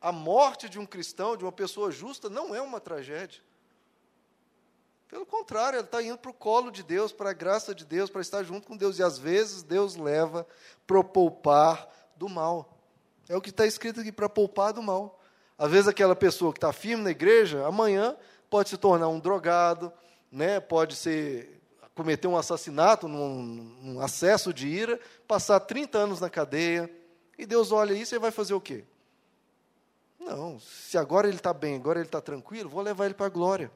A 0.00 0.12
morte 0.12 0.68
de 0.68 0.78
um 0.78 0.86
cristão, 0.86 1.36
de 1.36 1.44
uma 1.44 1.52
pessoa 1.52 1.90
justa, 1.90 2.28
não 2.28 2.54
é 2.54 2.60
uma 2.60 2.80
tragédia. 2.80 3.40
Pelo 5.08 5.24
contrário, 5.24 5.76
ela 5.76 5.84
está 5.84 6.02
indo 6.02 6.18
para 6.18 6.30
o 6.30 6.34
colo 6.34 6.70
de 6.70 6.82
Deus, 6.82 7.12
para 7.12 7.30
a 7.30 7.32
graça 7.32 7.74
de 7.74 7.84
Deus, 7.84 8.10
para 8.10 8.20
estar 8.20 8.42
junto 8.42 8.66
com 8.66 8.76
Deus. 8.76 8.98
E 8.98 9.02
às 9.02 9.18
vezes 9.18 9.62
Deus 9.62 9.96
leva 9.96 10.46
para 10.86 11.02
poupar 11.02 11.88
do 12.16 12.28
mal. 12.28 12.76
É 13.28 13.36
o 13.36 13.40
que 13.40 13.50
está 13.50 13.66
escrito 13.66 14.00
aqui, 14.00 14.10
para 14.10 14.28
poupar 14.28 14.72
do 14.72 14.82
mal. 14.82 15.20
Às 15.56 15.70
vezes 15.70 15.88
aquela 15.88 16.14
pessoa 16.14 16.52
que 16.52 16.58
está 16.58 16.72
firme 16.72 17.04
na 17.04 17.10
igreja, 17.10 17.66
amanhã 17.66 18.16
pode 18.50 18.68
se 18.68 18.76
tornar 18.76 19.08
um 19.08 19.18
drogado, 19.18 19.92
né? 20.30 20.60
pode 20.60 20.96
ser 20.96 21.56
cometer 21.94 22.28
um 22.28 22.36
assassinato 22.36 23.08
num, 23.08 23.42
num 23.80 24.00
acesso 24.00 24.52
de 24.52 24.68
ira, 24.68 25.00
passar 25.26 25.58
30 25.60 25.96
anos 25.96 26.20
na 26.20 26.28
cadeia, 26.28 26.90
e 27.38 27.46
Deus 27.46 27.72
olha 27.72 27.94
isso 27.94 28.14
e 28.14 28.18
vai 28.18 28.30
fazer 28.30 28.52
o 28.52 28.60
quê? 28.60 28.84
Não, 30.26 30.58
se 30.58 30.98
agora 30.98 31.28
ele 31.28 31.36
está 31.36 31.54
bem, 31.54 31.76
agora 31.76 32.00
ele 32.00 32.08
está 32.08 32.20
tranquilo, 32.20 32.68
vou 32.68 32.82
levar 32.82 33.04
ele 33.04 33.14
para 33.14 33.26
a 33.26 33.30
glória. 33.30 33.70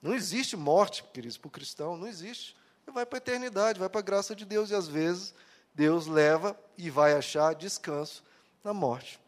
Não 0.00 0.14
existe 0.14 0.56
morte, 0.56 1.04
queridos, 1.12 1.36
para 1.36 1.48
o 1.48 1.50
cristão, 1.50 1.98
não 1.98 2.06
existe. 2.06 2.56
Ele 2.86 2.94
vai 2.94 3.04
para 3.04 3.18
a 3.18 3.18
eternidade, 3.18 3.78
vai 3.78 3.88
para 3.88 4.00
a 4.00 4.02
graça 4.02 4.34
de 4.34 4.46
Deus, 4.46 4.70
e 4.70 4.74
às 4.74 4.88
vezes 4.88 5.34
Deus 5.74 6.06
leva 6.06 6.58
e 6.78 6.88
vai 6.88 7.12
achar 7.12 7.54
descanso 7.54 8.24
na 8.64 8.72
morte. 8.72 9.20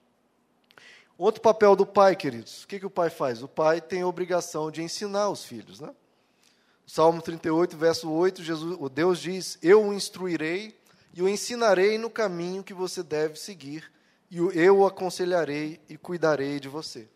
Outro 1.18 1.42
papel 1.42 1.76
do 1.76 1.84
pai, 1.84 2.16
queridos. 2.16 2.64
O 2.64 2.66
que, 2.66 2.78
que 2.78 2.86
o 2.86 2.90
pai 2.90 3.10
faz? 3.10 3.42
O 3.42 3.48
pai 3.48 3.82
tem 3.82 4.00
a 4.00 4.06
obrigação 4.06 4.70
de 4.70 4.82
ensinar 4.82 5.28
os 5.28 5.44
filhos. 5.44 5.80
Né? 5.80 5.94
Salmo 6.86 7.20
38, 7.20 7.76
verso 7.76 8.10
8, 8.10 8.42
Jesus, 8.42 8.78
o 8.80 8.88
Deus 8.88 9.20
diz: 9.20 9.58
Eu 9.60 9.84
o 9.84 9.92
instruirei 9.92 10.74
e 11.12 11.20
o 11.20 11.28
ensinarei 11.28 11.98
no 11.98 12.08
caminho 12.08 12.64
que 12.64 12.72
você 12.72 13.02
deve 13.02 13.38
seguir, 13.38 13.90
e 14.30 14.38
eu 14.38 14.78
o 14.78 14.86
aconselharei 14.86 15.80
e 15.88 15.96
cuidarei 15.96 16.60
de 16.60 16.68
você. 16.68 17.08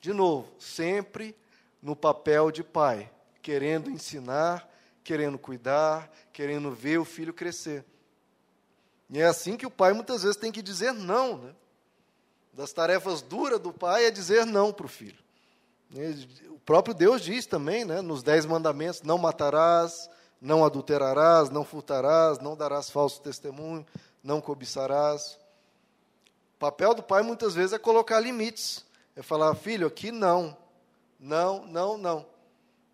De 0.00 0.12
novo, 0.12 0.52
sempre 0.58 1.34
no 1.80 1.96
papel 1.96 2.50
de 2.50 2.62
pai, 2.62 3.10
querendo 3.40 3.90
ensinar, 3.90 4.68
querendo 5.02 5.38
cuidar, 5.38 6.10
querendo 6.32 6.70
ver 6.70 6.98
o 6.98 7.04
filho 7.04 7.32
crescer. 7.32 7.84
E 9.10 9.20
é 9.20 9.26
assim 9.26 9.56
que 9.56 9.66
o 9.66 9.70
pai 9.70 9.92
muitas 9.92 10.22
vezes 10.22 10.36
tem 10.36 10.52
que 10.52 10.62
dizer 10.62 10.92
não. 10.92 11.38
Né? 11.38 11.54
Das 12.52 12.72
tarefas 12.72 13.22
duras 13.22 13.60
do 13.60 13.72
pai 13.72 14.06
é 14.06 14.10
dizer 14.10 14.46
não 14.46 14.72
para 14.72 14.86
o 14.86 14.88
filho. 14.88 15.18
O 16.50 16.58
próprio 16.60 16.94
Deus 16.94 17.20
diz 17.20 17.44
também, 17.44 17.84
né, 17.84 18.00
nos 18.00 18.22
Dez 18.22 18.46
Mandamentos: 18.46 19.02
não 19.02 19.18
matarás, 19.18 20.08
não 20.40 20.64
adulterarás, 20.64 21.50
não 21.50 21.64
furtarás, 21.64 22.38
não 22.38 22.56
darás 22.56 22.88
falso 22.88 23.20
testemunho, 23.20 23.86
não 24.22 24.40
cobiçarás. 24.40 25.38
O 26.62 26.70
papel 26.70 26.94
do 26.94 27.02
pai 27.02 27.22
muitas 27.24 27.56
vezes 27.56 27.72
é 27.72 27.78
colocar 27.78 28.20
limites. 28.20 28.84
É 29.16 29.20
falar, 29.20 29.52
filho, 29.56 29.84
aqui 29.84 30.12
não. 30.12 30.56
Não, 31.18 31.66
não, 31.66 31.98
não. 31.98 32.24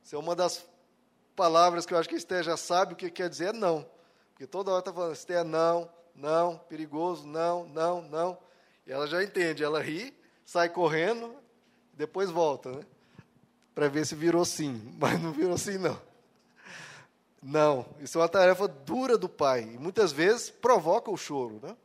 Isso 0.02 0.16
é 0.16 0.18
uma 0.18 0.34
das 0.34 0.64
palavras 1.36 1.84
que 1.84 1.92
eu 1.92 1.98
acho 1.98 2.08
que 2.08 2.14
a 2.14 2.18
Esther 2.18 2.42
já 2.42 2.56
sabe 2.56 2.94
o 2.94 2.96
que 2.96 3.10
quer 3.10 3.28
dizer 3.28 3.48
é 3.48 3.52
não. 3.52 3.84
Porque 4.30 4.46
toda 4.46 4.70
hora 4.70 4.78
está 4.78 4.90
falando, 4.90 5.12
Esther, 5.12 5.44
não, 5.44 5.86
não, 6.14 6.56
perigoso, 6.56 7.26
não, 7.26 7.68
não, 7.68 8.00
não. 8.00 8.38
E 8.86 8.90
ela 8.90 9.06
já 9.06 9.22
entende, 9.22 9.62
ela 9.62 9.82
ri, 9.82 10.16
sai 10.46 10.70
correndo, 10.70 11.36
depois 11.92 12.30
volta, 12.30 12.72
né? 12.72 12.86
Para 13.74 13.86
ver 13.88 14.06
se 14.06 14.14
virou 14.14 14.46
sim. 14.46 14.80
Mas 14.98 15.20
não 15.20 15.30
virou 15.30 15.58
sim, 15.58 15.76
não. 15.76 16.00
Não, 17.42 17.84
isso 18.00 18.16
é 18.16 18.22
uma 18.22 18.30
tarefa 18.30 18.66
dura 18.66 19.18
do 19.18 19.28
pai. 19.28 19.64
E 19.74 19.78
muitas 19.78 20.10
vezes 20.10 20.48
provoca 20.48 21.10
o 21.10 21.18
choro. 21.18 21.60
Né? 21.62 21.76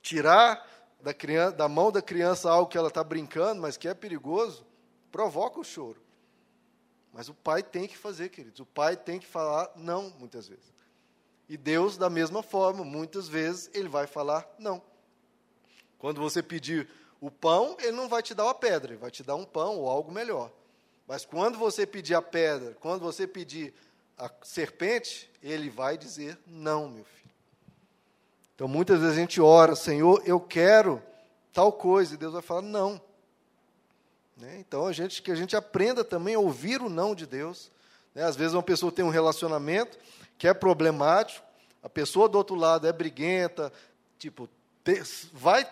Tirar 0.00 0.75
da, 1.06 1.14
criança, 1.14 1.56
da 1.56 1.68
mão 1.68 1.92
da 1.92 2.02
criança 2.02 2.50
algo 2.50 2.68
que 2.68 2.76
ela 2.76 2.88
está 2.88 3.04
brincando, 3.04 3.62
mas 3.62 3.76
que 3.76 3.86
é 3.86 3.94
perigoso, 3.94 4.66
provoca 5.12 5.60
o 5.60 5.62
choro. 5.62 6.02
Mas 7.12 7.28
o 7.28 7.34
pai 7.34 7.62
tem 7.62 7.86
que 7.86 7.96
fazer, 7.96 8.28
queridos. 8.28 8.58
O 8.58 8.66
pai 8.66 8.96
tem 8.96 9.20
que 9.20 9.26
falar 9.26 9.70
não, 9.76 10.12
muitas 10.18 10.48
vezes. 10.48 10.64
E 11.48 11.56
Deus, 11.56 11.96
da 11.96 12.10
mesma 12.10 12.42
forma, 12.42 12.84
muitas 12.84 13.28
vezes, 13.28 13.70
ele 13.72 13.88
vai 13.88 14.08
falar 14.08 14.52
não. 14.58 14.82
Quando 15.96 16.20
você 16.20 16.42
pedir 16.42 16.88
o 17.20 17.30
pão, 17.30 17.76
ele 17.78 17.92
não 17.92 18.08
vai 18.08 18.20
te 18.20 18.34
dar 18.34 18.42
uma 18.42 18.54
pedra, 18.54 18.90
ele 18.90 19.00
vai 19.00 19.12
te 19.12 19.22
dar 19.22 19.36
um 19.36 19.44
pão 19.44 19.78
ou 19.78 19.88
algo 19.88 20.10
melhor. 20.10 20.50
Mas 21.06 21.24
quando 21.24 21.56
você 21.56 21.86
pedir 21.86 22.16
a 22.16 22.20
pedra, 22.20 22.76
quando 22.80 23.00
você 23.02 23.28
pedir 23.28 23.72
a 24.18 24.28
serpente, 24.42 25.30
ele 25.40 25.70
vai 25.70 25.96
dizer 25.96 26.36
não, 26.44 26.88
meu 26.88 27.04
filho. 27.04 27.25
Então 28.56 28.66
muitas 28.66 29.00
vezes 29.00 29.16
a 29.16 29.20
gente 29.20 29.40
ora, 29.40 29.76
Senhor, 29.76 30.22
eu 30.24 30.40
quero 30.40 31.00
tal 31.52 31.70
coisa, 31.70 32.14
e 32.14 32.16
Deus 32.16 32.32
vai 32.32 32.42
falar 32.42 32.62
não. 32.62 33.00
Né? 34.36 34.56
Então 34.58 34.86
a 34.86 34.92
gente 34.92 35.22
que 35.22 35.30
a 35.30 35.34
gente 35.34 35.54
aprenda 35.54 36.02
também 36.02 36.34
a 36.34 36.40
ouvir 36.40 36.80
o 36.80 36.88
não 36.88 37.14
de 37.14 37.26
Deus. 37.26 37.70
Né? 38.14 38.24
Às 38.24 38.34
vezes 38.34 38.54
uma 38.54 38.62
pessoa 38.62 38.90
tem 38.90 39.04
um 39.04 39.10
relacionamento 39.10 39.98
que 40.38 40.48
é 40.48 40.54
problemático, 40.54 41.46
a 41.82 41.88
pessoa 41.88 42.28
do 42.28 42.36
outro 42.38 42.56
lado 42.56 42.86
é 42.86 42.92
briguenta, 42.92 43.72
tipo 44.18 44.48
vai 45.32 45.64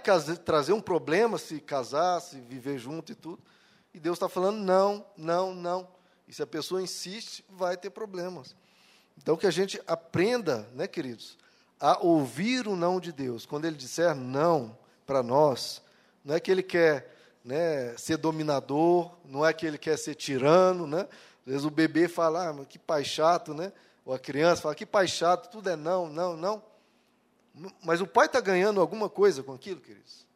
trazer 0.44 0.72
um 0.72 0.80
problema 0.80 1.38
se 1.38 1.60
casar, 1.60 2.20
se 2.20 2.36
viver 2.36 2.78
junto 2.78 3.12
e 3.12 3.14
tudo. 3.14 3.40
E 3.94 4.00
Deus 4.00 4.16
está 4.16 4.28
falando 4.28 4.58
não, 4.58 5.06
não, 5.16 5.54
não. 5.54 5.88
E 6.26 6.34
se 6.34 6.42
a 6.42 6.46
pessoa 6.46 6.82
insiste, 6.82 7.44
vai 7.48 7.76
ter 7.76 7.90
problemas. 7.90 8.56
Então, 9.16 9.36
que 9.36 9.46
a 9.46 9.50
gente 9.50 9.80
aprenda, 9.86 10.68
né, 10.74 10.88
queridos, 10.88 11.38
a 11.80 11.98
ouvir 11.98 12.66
o 12.66 12.76
não 12.76 13.00
de 13.00 13.12
Deus. 13.12 13.46
Quando 13.46 13.64
Ele 13.64 13.76
disser 13.76 14.14
não 14.14 14.76
para 15.06 15.22
nós, 15.22 15.82
não 16.24 16.34
é 16.34 16.40
que 16.40 16.50
Ele 16.50 16.62
quer 16.62 17.12
né, 17.44 17.96
ser 17.96 18.16
dominador, 18.16 19.12
não 19.24 19.44
é 19.44 19.52
que 19.52 19.66
Ele 19.66 19.78
quer 19.78 19.98
ser 19.98 20.14
tirano. 20.14 20.86
Né? 20.86 21.00
Às 21.40 21.52
vezes 21.52 21.64
o 21.64 21.70
bebê 21.70 22.08
fala, 22.08 22.50
ah, 22.50 22.64
que 22.64 22.78
pai 22.78 23.04
chato, 23.04 23.52
né? 23.52 23.72
ou 24.04 24.14
a 24.14 24.18
criança 24.18 24.62
fala, 24.62 24.74
que 24.74 24.86
pai 24.86 25.08
chato, 25.08 25.50
tudo 25.50 25.70
é 25.70 25.76
não, 25.76 26.08
não, 26.08 26.36
não. 26.36 26.62
Mas 27.82 28.00
o 28.00 28.06
pai 28.06 28.26
está 28.26 28.40
ganhando 28.40 28.80
alguma 28.80 29.08
coisa 29.08 29.42
com 29.42 29.52
aquilo, 29.52 29.80
queridos? 29.80 30.26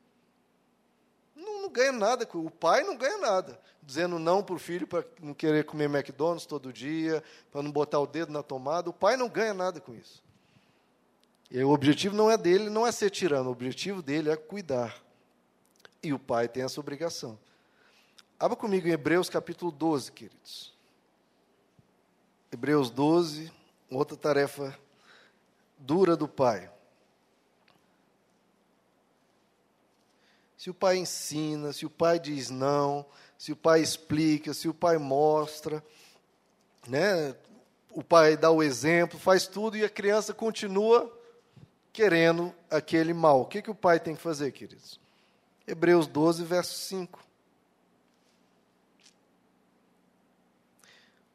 Não, 1.34 1.62
não 1.62 1.70
ganha 1.70 1.92
nada, 1.92 2.28
o 2.34 2.50
pai 2.50 2.82
não 2.84 2.96
ganha 2.96 3.18
nada 3.18 3.58
dizendo 3.88 4.18
não 4.18 4.42
para 4.42 4.54
o 4.54 4.58
filho 4.58 4.86
para 4.86 5.02
não 5.18 5.32
querer 5.32 5.64
comer 5.64 5.86
McDonald's 5.86 6.44
todo 6.44 6.70
dia, 6.70 7.24
para 7.50 7.62
não 7.62 7.72
botar 7.72 7.98
o 7.98 8.06
dedo 8.06 8.30
na 8.30 8.42
tomada. 8.42 8.90
O 8.90 8.92
pai 8.92 9.16
não 9.16 9.30
ganha 9.30 9.54
nada 9.54 9.80
com 9.80 9.94
isso. 9.94 10.22
E 11.50 11.62
o 11.62 11.70
objetivo 11.70 12.14
não 12.14 12.30
é 12.30 12.36
dele, 12.36 12.68
não 12.68 12.86
é 12.86 12.92
ser 12.92 13.10
tirano, 13.10 13.48
o 13.48 13.52
objetivo 13.52 14.02
dele 14.02 14.30
é 14.30 14.36
cuidar. 14.36 15.02
E 16.02 16.12
o 16.12 16.18
pai 16.18 16.46
tem 16.46 16.62
essa 16.62 16.78
obrigação. 16.78 17.38
Abra 18.38 18.56
comigo 18.56 18.86
em 18.86 18.92
Hebreus 18.92 19.28
capítulo 19.28 19.72
12, 19.72 20.12
queridos. 20.12 20.74
Hebreus 22.52 22.90
12, 22.90 23.50
outra 23.90 24.16
tarefa 24.16 24.78
dura 25.78 26.16
do 26.16 26.28
pai. 26.28 26.70
Se 30.56 30.70
o 30.70 30.74
pai 30.74 30.98
ensina, 30.98 31.72
se 31.72 31.86
o 31.86 31.90
pai 31.90 32.18
diz 32.18 32.50
não, 32.50 33.06
se 33.38 33.52
o 33.52 33.56
pai 33.56 33.80
explica, 33.80 34.52
se 34.52 34.68
o 34.68 34.74
pai 34.74 34.98
mostra, 34.98 35.82
né? 36.86 37.34
o 37.90 38.02
pai 38.04 38.36
dá 38.36 38.50
o 38.50 38.62
exemplo, 38.62 39.18
faz 39.18 39.46
tudo 39.46 39.76
e 39.76 39.84
a 39.84 39.88
criança 39.88 40.34
continua 40.34 41.17
querendo 41.92 42.54
aquele 42.70 43.12
mal. 43.12 43.40
O 43.40 43.46
que, 43.46 43.62
que 43.62 43.70
o 43.70 43.74
pai 43.74 43.98
tem 43.98 44.14
que 44.14 44.22
fazer, 44.22 44.52
queridos? 44.52 45.00
Hebreus 45.66 46.06
12, 46.06 46.44
verso 46.44 46.74
5. 46.74 47.28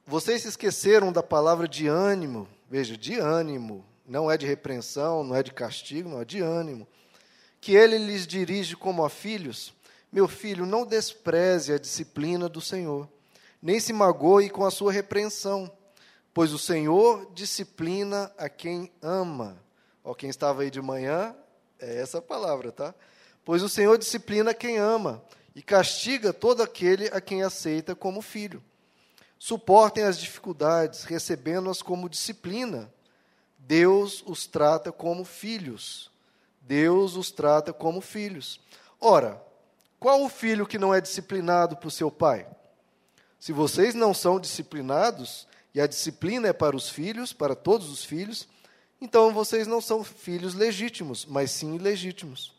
Vocês 0.05 0.41
se 0.41 0.49
esqueceram 0.49 1.13
da 1.13 1.23
palavra 1.23 1.67
de 1.67 1.87
ânimo, 1.87 2.47
veja, 2.69 2.97
de 2.97 3.17
ânimo, 3.17 3.85
não 4.05 4.29
é 4.29 4.37
de 4.37 4.45
repreensão, 4.45 5.23
não 5.23 5.35
é 5.35 5.41
de 5.41 5.53
castigo, 5.53 6.09
não 6.09 6.21
é 6.21 6.25
de 6.25 6.41
ânimo, 6.41 6.85
que 7.61 7.73
ele 7.73 7.97
lhes 7.97 8.27
dirige 8.27 8.75
como 8.75 9.05
a 9.05 9.09
filhos. 9.09 9.73
Meu 10.11 10.27
filho, 10.27 10.65
não 10.65 10.85
despreze 10.85 11.71
a 11.71 11.79
disciplina 11.79 12.49
do 12.49 12.59
Senhor, 12.59 13.07
nem 13.61 13.79
se 13.79 13.93
magoe 13.93 14.49
com 14.49 14.65
a 14.65 14.71
sua 14.71 14.91
repreensão, 14.91 15.71
pois 16.33 16.51
o 16.51 16.59
Senhor 16.59 17.31
disciplina 17.33 18.29
a 18.37 18.49
quem 18.49 18.91
ama. 19.01 19.62
Ó, 20.03 20.13
quem 20.13 20.29
estava 20.29 20.63
aí 20.63 20.69
de 20.69 20.81
manhã, 20.81 21.35
é 21.79 21.99
essa 21.99 22.21
palavra, 22.21 22.71
tá? 22.71 22.93
Pois 23.45 23.61
o 23.61 23.69
Senhor 23.69 23.97
disciplina 23.97 24.53
quem 24.53 24.77
ama 24.77 25.23
e 25.55 25.61
castiga 25.61 26.33
todo 26.33 26.61
aquele 26.61 27.07
a 27.07 27.21
quem 27.21 27.43
aceita 27.43 27.95
como 27.95 28.21
filho. 28.21 28.63
Suportem 29.37 30.03
as 30.03 30.17
dificuldades, 30.17 31.03
recebendo-as 31.03 31.81
como 31.81 32.09
disciplina. 32.09 32.91
Deus 33.57 34.23
os 34.25 34.47
trata 34.47 34.91
como 34.91 35.25
filhos. 35.25 36.11
Deus 36.61 37.15
os 37.15 37.31
trata 37.31 37.73
como 37.73 37.99
filhos. 37.99 38.59
Ora, 38.99 39.41
qual 39.99 40.23
o 40.23 40.29
filho 40.29 40.65
que 40.65 40.77
não 40.77 40.93
é 40.93 41.01
disciplinado 41.01 41.75
por 41.75 41.91
seu 41.91 42.09
pai? 42.09 42.47
Se 43.37 43.51
vocês 43.51 43.93
não 43.93 44.13
são 44.13 44.39
disciplinados, 44.39 45.45
e 45.75 45.81
a 45.81 45.87
disciplina 45.87 46.47
é 46.47 46.53
para 46.53 46.75
os 46.75 46.87
filhos, 46.87 47.33
para 47.33 47.55
todos 47.55 47.89
os 47.89 48.05
filhos, 48.05 48.47
então 49.01 49.33
vocês 49.33 49.67
não 49.67 49.81
são 49.81 50.03
filhos 50.03 50.53
legítimos, 50.53 51.25
mas 51.25 51.51
sim 51.51 51.75
ilegítimos. 51.75 52.53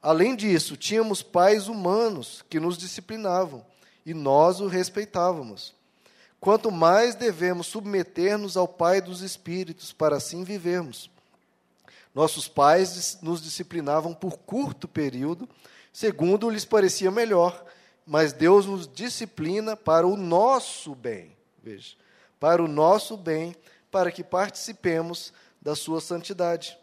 Além 0.00 0.36
disso, 0.36 0.76
tínhamos 0.76 1.22
pais 1.22 1.66
humanos 1.68 2.44
que 2.48 2.60
nos 2.60 2.78
disciplinavam, 2.78 3.64
e 4.06 4.14
nós 4.14 4.60
o 4.60 4.68
respeitávamos. 4.68 5.74
Quanto 6.40 6.70
mais 6.70 7.14
devemos 7.14 7.66
submeter-nos 7.66 8.56
ao 8.56 8.68
Pai 8.68 9.00
dos 9.00 9.22
Espíritos, 9.22 9.92
para 9.92 10.16
assim 10.16 10.44
vivermos. 10.44 11.10
Nossos 12.14 12.48
pais 12.48 13.18
nos 13.20 13.42
disciplinavam 13.42 14.14
por 14.14 14.38
curto 14.38 14.86
período, 14.86 15.48
segundo 15.92 16.48
lhes 16.48 16.64
parecia 16.64 17.10
melhor, 17.10 17.64
mas 18.06 18.32
Deus 18.32 18.66
nos 18.66 18.88
disciplina 18.88 19.76
para 19.76 20.06
o 20.06 20.16
nosso 20.16 20.94
bem. 20.94 21.36
Veja, 21.62 21.96
para 22.40 22.62
o 22.62 22.68
nosso 22.68 23.16
bem, 23.16 23.54
para 23.90 24.10
que 24.10 24.22
participemos 24.22 25.32
da 25.60 25.74
sua 25.74 26.00
santidade. 26.00 26.78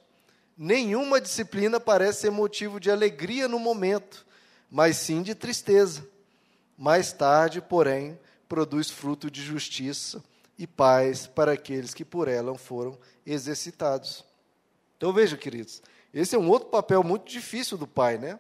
Nenhuma 0.58 1.20
disciplina 1.20 1.80
parece 1.80 2.22
ser 2.22 2.32
motivo 2.32 2.80
de 2.80 2.90
alegria 2.90 3.48
no 3.48 3.60
momento, 3.60 4.26
mas 4.70 4.98
sim 4.98 5.22
de 5.22 5.36
tristeza. 5.36 6.08
Mais 6.78 7.12
tarde, 7.12 7.62
porém, 7.62 8.20
produz 8.48 8.90
fruto 8.90 9.30
de 9.30 9.42
justiça 9.42 10.24
e 10.58 10.66
paz 10.66 11.28
para 11.28 11.54
aqueles 11.54 11.94
que 11.94 12.06
por 12.06 12.28
ela 12.28 12.58
foram 12.58 12.98
exercitados. 13.26 14.24
Então 14.98 15.12
veja, 15.12 15.36
queridos, 15.36 15.82
esse 16.14 16.36
é 16.36 16.40
um 16.40 16.50
outro 16.50 16.70
papel 16.70 17.04
muito 17.04 17.30
difícil 17.30 17.78
do 17.78 17.88
pai, 17.88 18.18
né? 18.18 18.40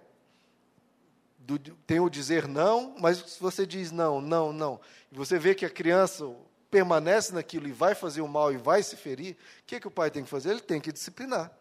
Do, 1.37 1.59
tem 1.85 1.99
o 1.99 2.09
dizer 2.09 2.47
não, 2.47 2.95
mas 2.99 3.17
se 3.17 3.39
você 3.39 3.65
diz 3.65 3.91
não, 3.91 4.19
não, 4.19 4.51
não, 4.51 4.79
e 5.11 5.15
você 5.15 5.37
vê 5.37 5.53
que 5.53 5.65
a 5.65 5.69
criança 5.69 6.25
permanece 6.69 7.33
naquilo 7.33 7.67
e 7.67 7.71
vai 7.71 7.95
fazer 7.95 8.21
o 8.21 8.27
mal 8.27 8.51
e 8.51 8.57
vai 8.57 8.83
se 8.83 8.95
ferir, 8.95 9.35
o 9.61 9.65
que, 9.65 9.79
que 9.79 9.87
o 9.87 9.91
pai 9.91 10.11
tem 10.11 10.23
que 10.23 10.29
fazer? 10.29 10.51
Ele 10.51 10.61
tem 10.61 10.81
que 10.81 10.91
disciplinar. 10.91 11.51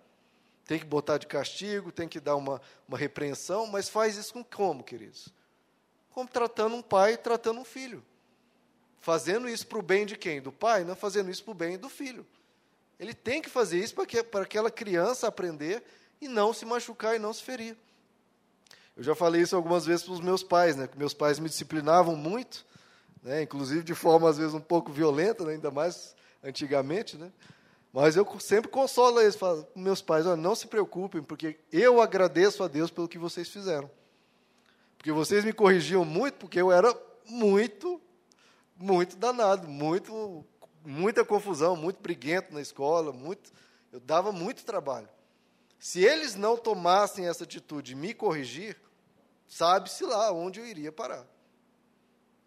Tem 0.66 0.78
que 0.78 0.86
botar 0.86 1.18
de 1.18 1.26
castigo, 1.26 1.92
tem 1.92 2.08
que 2.08 2.18
dar 2.18 2.36
uma, 2.36 2.60
uma 2.88 2.96
repreensão, 2.96 3.66
mas 3.66 3.88
faz 3.88 4.16
isso 4.16 4.32
com 4.32 4.42
como, 4.42 4.82
queridos? 4.82 5.28
Como 6.10 6.28
tratando 6.28 6.74
um 6.74 6.82
pai 6.82 7.16
tratando 7.16 7.60
um 7.60 7.64
filho. 7.64 8.02
Fazendo 9.00 9.48
isso 9.48 9.66
para 9.66 9.78
o 9.78 9.82
bem 9.82 10.06
de 10.06 10.16
quem? 10.16 10.40
Do 10.40 10.50
pai? 10.50 10.82
Não 10.84 10.96
fazendo 10.96 11.30
isso 11.30 11.44
para 11.44 11.50
o 11.50 11.54
bem 11.54 11.76
do 11.76 11.90
filho. 11.90 12.26
Ele 12.98 13.12
tem 13.12 13.42
que 13.42 13.50
fazer 13.50 13.78
isso 13.78 13.94
para, 13.94 14.06
que, 14.06 14.22
para 14.22 14.44
aquela 14.44 14.70
criança 14.70 15.28
aprender 15.28 15.82
e 16.20 16.28
não 16.28 16.54
se 16.54 16.64
machucar 16.64 17.14
e 17.14 17.18
não 17.18 17.32
se 17.32 17.42
ferir. 17.42 17.76
Eu 18.96 19.02
já 19.02 19.14
falei 19.14 19.42
isso 19.42 19.56
algumas 19.56 19.84
vezes 19.84 20.04
para 20.04 20.14
os 20.14 20.20
meus 20.20 20.42
pais, 20.42 20.76
né? 20.76 20.86
Que 20.86 20.96
meus 20.96 21.12
pais 21.12 21.38
me 21.38 21.48
disciplinavam 21.48 22.16
muito, 22.16 22.64
né? 23.24 23.42
Inclusive 23.42 23.82
de 23.82 23.94
forma 23.94 24.28
às 24.28 24.36
vezes 24.36 24.54
um 24.54 24.60
pouco 24.60 24.92
violenta, 24.92 25.44
né? 25.44 25.54
ainda 25.54 25.70
mais 25.70 26.14
antigamente, 26.42 27.16
né? 27.16 27.32
Mas 27.90 28.16
eu 28.16 28.28
sempre 28.40 28.70
consolo 28.70 29.20
eles, 29.20 29.36
falo, 29.36 29.66
meus 29.74 30.02
pais, 30.02 30.26
não 30.26 30.54
se 30.54 30.66
preocupem, 30.66 31.22
porque 31.22 31.56
eu 31.72 32.00
agradeço 32.00 32.62
a 32.62 32.68
Deus 32.68 32.90
pelo 32.90 33.08
que 33.08 33.16
vocês 33.16 33.48
fizeram. 33.48 33.88
Porque 34.98 35.12
vocês 35.12 35.44
me 35.44 35.52
corrigiam 35.52 36.04
muito, 36.04 36.34
porque 36.34 36.60
eu 36.60 36.72
era 36.72 36.92
muito, 37.24 38.00
muito 38.76 39.16
danado, 39.16 39.68
muito, 39.68 40.44
muita 40.84 41.24
confusão, 41.24 41.76
muito 41.76 42.00
briguento 42.00 42.52
na 42.52 42.60
escola, 42.60 43.12
muito, 43.12 43.52
eu 43.92 44.00
dava 44.00 44.32
muito 44.32 44.64
trabalho. 44.64 45.08
Se 45.78 46.02
eles 46.02 46.34
não 46.34 46.56
tomassem 46.56 47.28
essa 47.28 47.44
atitude 47.44 47.90
de 47.90 47.94
me 47.94 48.12
corrigir, 48.12 48.76
sabe-se 49.46 50.04
lá 50.04 50.32
onde 50.32 50.58
eu 50.58 50.66
iria 50.66 50.90
parar. 50.90 51.24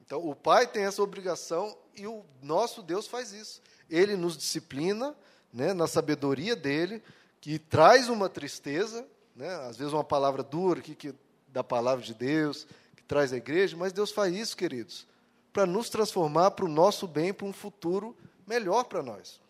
Então, 0.08 0.26
o 0.26 0.34
pai 0.34 0.66
tem 0.66 0.86
essa 0.86 1.04
obrigação 1.04 1.78
e 1.94 2.08
o 2.08 2.24
nosso 2.42 2.82
Deus 2.82 3.08
faz 3.08 3.34
isso. 3.34 3.62
Ele 3.90 4.16
nos 4.16 4.38
disciplina 4.38 5.14
né, 5.52 5.74
na 5.74 5.86
sabedoria 5.86 6.56
dele, 6.56 7.04
que 7.42 7.60
traz 7.60 8.08
uma 8.08 8.30
tristeza, 8.30 9.06
né, 9.36 9.54
às 9.68 9.76
vezes 9.76 9.92
uma 9.92 10.06
palavra 10.06 10.42
dura 10.42 10.80
que, 10.80 10.96
que, 10.96 11.14
da 11.50 11.62
palavra 11.62 12.06
de 12.06 12.14
Deus, 12.14 12.66
que 12.96 13.04
traz 13.04 13.34
a 13.34 13.38
igreja, 13.38 13.76
mas 13.76 13.92
Deus 13.92 14.10
faz 14.10 14.34
isso, 14.34 14.56
queridos, 14.56 15.06
para 15.52 15.66
nos 15.66 15.90
transformar 15.90 16.52
para 16.52 16.64
o 16.64 16.70
nosso 16.70 17.06
bem, 17.06 17.34
para 17.34 17.46
um 17.46 17.52
futuro 17.52 18.16
melhor 18.48 18.86
para 18.86 19.04
nós. 19.04 19.42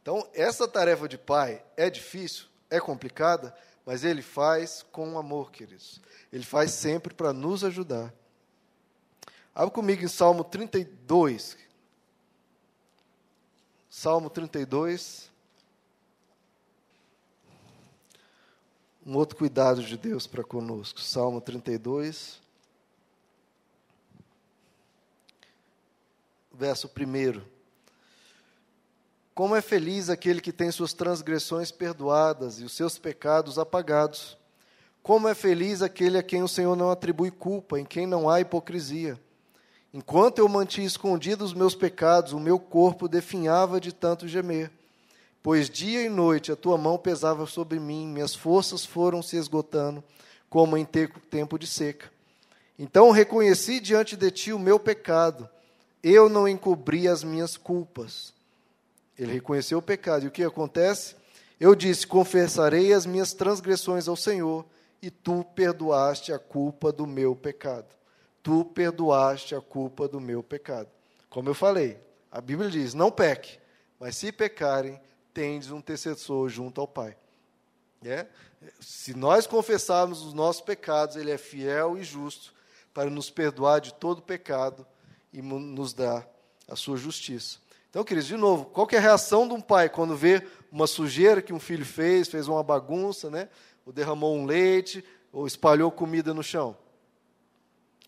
Então, 0.00 0.24
essa 0.34 0.68
tarefa 0.68 1.08
de 1.08 1.18
pai 1.18 1.64
é 1.76 1.90
difícil, 1.90 2.46
é 2.70 2.78
complicada, 2.78 3.52
mas 3.84 4.04
ele 4.04 4.22
faz 4.22 4.86
com 4.92 5.18
amor, 5.18 5.50
queridos. 5.50 6.00
Ele 6.32 6.44
faz 6.44 6.70
sempre 6.70 7.12
para 7.12 7.32
nos 7.32 7.64
ajudar. 7.64 8.14
Abra 9.54 9.70
comigo 9.70 10.02
em 10.02 10.08
Salmo 10.08 10.42
32, 10.42 11.58
Salmo 13.90 14.30
32. 14.30 15.30
Um 19.04 19.14
outro 19.14 19.36
cuidado 19.36 19.82
de 19.82 19.98
Deus 19.98 20.26
para 20.26 20.42
conosco. 20.42 20.98
Salmo 20.98 21.42
32. 21.42 22.40
Verso 26.50 26.88
1. 26.88 27.42
Como 29.34 29.54
é 29.54 29.60
feliz 29.60 30.08
aquele 30.08 30.40
que 30.40 30.52
tem 30.52 30.72
suas 30.72 30.94
transgressões 30.94 31.70
perdoadas 31.70 32.58
e 32.58 32.64
os 32.64 32.72
seus 32.72 32.96
pecados 32.96 33.58
apagados. 33.58 34.38
Como 35.02 35.28
é 35.28 35.34
feliz 35.34 35.82
aquele 35.82 36.16
a 36.16 36.22
quem 36.22 36.42
o 36.42 36.48
Senhor 36.48 36.74
não 36.74 36.90
atribui 36.90 37.30
culpa, 37.30 37.78
em 37.78 37.84
quem 37.84 38.06
não 38.06 38.30
há 38.30 38.40
hipocrisia. 38.40 39.20
Enquanto 39.94 40.38
eu 40.38 40.48
mantinha 40.48 40.86
escondidos 40.86 41.50
os 41.50 41.54
meus 41.54 41.74
pecados, 41.74 42.32
o 42.32 42.40
meu 42.40 42.58
corpo 42.58 43.06
definhava 43.06 43.78
de 43.78 43.92
tanto 43.92 44.26
gemer. 44.26 44.70
Pois 45.42 45.68
dia 45.68 46.02
e 46.02 46.08
noite 46.08 46.50
a 46.50 46.56
tua 46.56 46.78
mão 46.78 46.96
pesava 46.96 47.44
sobre 47.46 47.78
mim, 47.78 48.06
minhas 48.06 48.34
forças 48.34 48.86
foram 48.86 49.20
se 49.22 49.36
esgotando, 49.36 50.02
como 50.48 50.78
em 50.78 50.84
tempo 50.84 51.58
de 51.58 51.66
seca. 51.66 52.10
Então 52.78 53.10
reconheci 53.10 53.80
diante 53.80 54.16
de 54.16 54.30
ti 54.30 54.52
o 54.52 54.58
meu 54.58 54.80
pecado, 54.80 55.46
eu 56.02 56.28
não 56.28 56.48
encobri 56.48 57.06
as 57.06 57.22
minhas 57.22 57.58
culpas. 57.58 58.32
Ele 59.18 59.32
reconheceu 59.34 59.78
o 59.78 59.82
pecado, 59.82 60.24
e 60.24 60.28
o 60.28 60.32
que 60.32 60.42
acontece? 60.42 61.16
Eu 61.60 61.74
disse: 61.74 62.06
Confessarei 62.06 62.94
as 62.94 63.04
minhas 63.04 63.34
transgressões 63.34 64.08
ao 64.08 64.16
Senhor, 64.16 64.64
e 65.02 65.10
tu 65.10 65.44
perdoaste 65.54 66.32
a 66.32 66.38
culpa 66.38 66.90
do 66.90 67.06
meu 67.06 67.36
pecado 67.36 67.86
tu 68.42 68.64
perdoaste 68.64 69.54
a 69.54 69.60
culpa 69.60 70.08
do 70.08 70.20
meu 70.20 70.42
pecado. 70.42 70.88
Como 71.30 71.48
eu 71.48 71.54
falei, 71.54 71.98
a 72.30 72.40
Bíblia 72.40 72.70
diz: 72.70 72.94
não 72.94 73.10
peque, 73.10 73.58
mas 73.98 74.16
se 74.16 74.32
pecarem, 74.32 75.00
tendes 75.32 75.70
um 75.70 75.78
intercessor 75.78 76.48
junto 76.48 76.80
ao 76.80 76.88
Pai. 76.88 77.16
É? 78.04 78.26
Se 78.80 79.14
nós 79.14 79.46
confessarmos 79.46 80.22
os 80.22 80.34
nossos 80.34 80.60
pecados, 80.60 81.16
Ele 81.16 81.30
é 81.30 81.38
fiel 81.38 81.96
e 81.96 82.02
justo 82.02 82.52
para 82.92 83.08
nos 83.08 83.30
perdoar 83.30 83.80
de 83.80 83.94
todo 83.94 84.20
pecado 84.20 84.86
e 85.32 85.40
nos 85.40 85.92
dar 85.94 86.28
a 86.68 86.76
sua 86.76 86.96
justiça. 86.96 87.58
Então, 87.90 88.04
queridos, 88.04 88.28
de 88.28 88.36
novo, 88.36 88.64
qual 88.66 88.88
é 88.90 88.96
a 88.96 89.00
reação 89.00 89.46
de 89.46 89.54
um 89.54 89.60
pai 89.60 89.88
quando 89.88 90.16
vê 90.16 90.46
uma 90.70 90.86
sujeira 90.86 91.42
que 91.42 91.52
um 91.52 91.60
filho 91.60 91.84
fez, 91.84 92.28
fez 92.28 92.48
uma 92.48 92.62
bagunça, 92.62 93.30
né? 93.30 93.48
ou 93.84 93.92
derramou 93.92 94.34
um 94.36 94.46
leite, 94.46 95.04
ou 95.30 95.46
espalhou 95.46 95.90
comida 95.90 96.32
no 96.32 96.42
chão? 96.42 96.76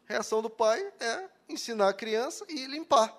A 0.08 0.12
reação 0.12 0.42
do 0.42 0.50
pai 0.50 0.80
é 1.00 1.28
ensinar 1.48 1.88
a 1.88 1.94
criança 1.94 2.44
e 2.48 2.66
limpar. 2.66 3.12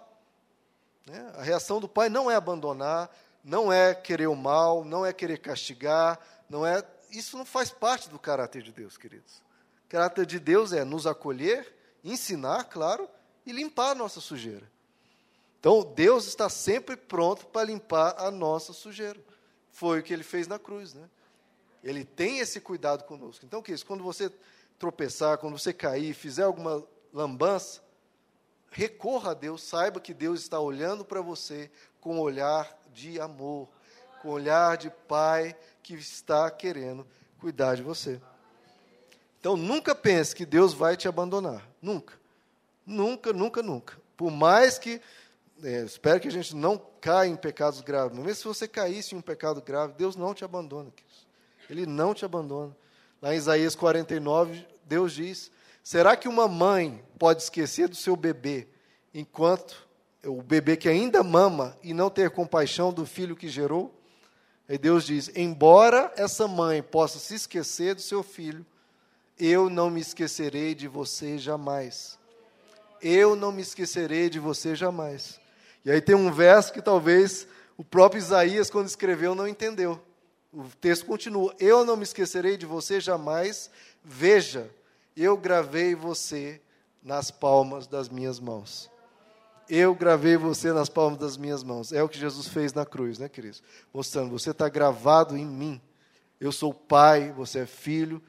Né? 1.06 1.34
A 1.36 1.41
reação 1.41 1.80
do 1.80 1.88
pai 1.88 2.10
não 2.10 2.30
é 2.30 2.36
abandonar, 2.36 3.10
não 3.43 3.71
é 3.71 3.93
querer 3.93 4.28
o 4.28 4.36
mal, 4.36 4.84
não 4.84 5.06
é 5.06 5.13
querer 5.13 5.38
castigar, 5.38 6.19
não 6.50 6.65
é. 6.65 6.84
Isso 7.12 7.38
não 7.38 7.45
faz 7.45 7.69
parte 7.69 8.10
do 8.10 8.19
caráter 8.19 8.62
de 8.62 8.71
Deus, 8.71 8.98
queridos. 8.98 9.38
O 9.86 9.89
caráter 9.89 10.26
de 10.26 10.39
Deus 10.39 10.74
é 10.74 10.84
nos 10.84 11.06
acolher, 11.06 11.74
ensinar, 12.04 12.65
claro, 12.65 13.08
e 13.45 13.52
limpar 13.52 13.91
a 13.91 13.95
nossa 13.95 14.19
sujeira. 14.19 14.69
Então, 15.60 15.84
Deus 15.95 16.28
está 16.28 16.50
sempre 16.50 16.95
pronto 16.95 17.48
para 17.48 17.65
limpar 17.65 18.15
a 18.19 18.30
nossa 18.30 18.74
sujeira. 18.74 19.19
Foi 19.71 20.00
o 20.00 20.04
que 20.04 20.13
ele 20.13 20.24
fez 20.24 20.48
na 20.48 20.60
cruz, 20.60 20.93
né? 20.93 21.10
Ele 21.84 22.04
tem 22.04 22.39
esse 22.39 22.60
cuidado 22.60 23.04
conosco. 23.04 23.45
Então, 23.45 23.62
que 23.62 23.71
isso? 23.71 23.86
Quando 23.86 24.04
você 24.04 24.32
tropeçar, 24.78 25.38
quando 25.38 25.58
você 25.58 25.74
cair, 25.74 26.14
fizer 26.14 26.44
alguma 26.44 26.84
lambança, 27.14 27.82
recorra 28.70 29.32
a 29.32 29.34
Deus, 29.34 29.64
saiba 29.64 30.00
que 30.00 30.14
Deus 30.14 30.42
está 30.42 30.60
olhando 30.60 31.06
para 31.06 31.22
você 31.22 31.72
com 32.02 32.16
um 32.16 32.20
olhar 32.20 32.78
de 32.94 33.20
amor, 33.20 33.70
com 34.22 34.30
um 34.30 34.32
olhar 34.32 34.78
de 34.78 34.90
pai 34.90 35.56
que 35.82 35.94
está 35.96 36.50
querendo 36.52 37.08
cuidar 37.40 37.76
de 37.76 37.84
você. 37.84 38.22
Então 39.40 39.56
nunca 39.56 39.94
pense 39.96 40.36
que 40.36 40.46
Deus 40.46 40.74
vai 40.74 40.98
te 40.98 41.08
abandonar, 41.08 41.68
nunca, 41.82 42.14
nunca, 42.86 43.32
nunca, 43.32 43.62
nunca. 43.62 43.98
Por 44.18 44.32
mais 44.32 44.78
que 44.80 45.02
é, 45.64 45.84
espero 45.84 46.20
que 46.20 46.28
a 46.28 46.32
gente 46.32 46.56
não 46.56 46.78
caia 47.00 47.30
em 47.30 47.36
pecados 47.36 47.80
graves, 47.82 48.16
mas 48.18 48.26
mesmo 48.26 48.42
se 48.42 48.48
você 48.48 48.68
caísse 48.68 49.16
em 49.16 49.18
um 49.18 49.22
pecado 49.22 49.62
grave, 49.62 49.94
Deus 49.94 50.16
não 50.16 50.34
te 50.34 50.44
abandona. 50.44 50.92
Ele 51.70 51.86
não 51.86 52.14
te 52.14 52.26
abandona. 52.26 52.76
Lá 53.26 53.34
em 53.34 53.38
Isaías 53.38 53.74
49, 53.74 54.68
Deus 54.86 55.14
diz: 55.14 55.50
Será 55.84 56.16
que 56.16 56.28
uma 56.28 56.48
mãe 56.48 57.04
pode 57.18 57.42
esquecer 57.42 57.90
do 57.90 57.96
seu 57.96 58.16
bebê 58.16 58.68
enquanto 59.16 59.88
o 60.24 60.44
bebê 60.44 60.78
que 60.78 60.88
ainda 60.88 61.24
mama 61.24 61.76
e 61.82 61.92
não 61.92 62.08
ter 62.08 62.30
compaixão 62.30 62.94
do 62.94 63.04
filho 63.04 63.36
que 63.36 63.48
gerou? 63.48 64.00
Aí 64.70 64.78
Deus 64.78 65.08
diz: 65.08 65.32
Embora 65.36 66.14
essa 66.16 66.48
mãe 66.48 66.84
possa 66.84 67.18
se 67.18 67.34
esquecer 67.34 67.96
do 67.96 68.02
seu 68.02 68.22
filho, 68.22 68.64
eu 69.40 69.72
não 69.72 69.90
me 69.90 70.02
esquecerei 70.02 70.76
de 70.76 70.88
você 70.88 71.36
jamais. 71.36 72.20
Eu 73.02 73.36
não 73.36 73.52
me 73.52 73.64
esquecerei 73.64 74.30
de 74.30 74.38
você 74.38 74.76
jamais. 74.76 75.42
E 75.84 75.90
aí 75.90 76.00
tem 76.00 76.14
um 76.14 76.32
verso 76.32 76.72
que 76.72 76.80
talvez 76.80 77.48
o 77.76 77.84
próprio 77.84 78.20
Isaías, 78.20 78.70
quando 78.70 78.86
escreveu, 78.86 79.34
não 79.34 79.48
entendeu. 79.48 80.00
O 80.56 80.70
texto 80.80 81.06
continua: 81.06 81.54
Eu 81.60 81.84
não 81.84 81.98
me 81.98 82.04
esquecerei 82.04 82.56
de 82.56 82.65
você 82.65 83.02
jamais. 83.02 83.70
Veja, 84.02 84.72
eu 85.15 85.36
gravei 85.36 85.94
você 85.94 86.62
nas 87.04 87.30
palmas 87.30 87.88
das 87.88 88.08
minhas 88.08 88.39
mãos. 88.39 88.89
Eu 89.68 89.94
gravei 89.94 90.38
você 90.38 90.72
nas 90.72 90.88
palmas 90.88 91.20
das 91.20 91.36
minhas 91.36 91.62
mãos. 91.62 91.91
É 91.91 92.02
o 92.02 92.08
que 92.08 92.18
Jesus 92.18 92.48
fez 92.48 92.72
na 92.72 92.86
cruz, 92.86 93.20
né, 93.20 93.28
queridos? 93.28 93.62
Mostrando, 93.94 94.30
você 94.30 94.52
está 94.52 94.70
gravado 94.70 95.36
em 95.36 95.46
mim. 95.46 95.82
Eu 96.39 96.54
sou 96.54 96.74
pai, 96.74 97.34
você 97.34 97.60
é 97.60 97.65
filho. 97.65 98.24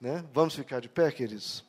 Né? 0.00 0.24
Vamos 0.32 0.54
ficar 0.54 0.80
de 0.80 0.88
pé, 0.88 1.10
queridos? 1.12 1.62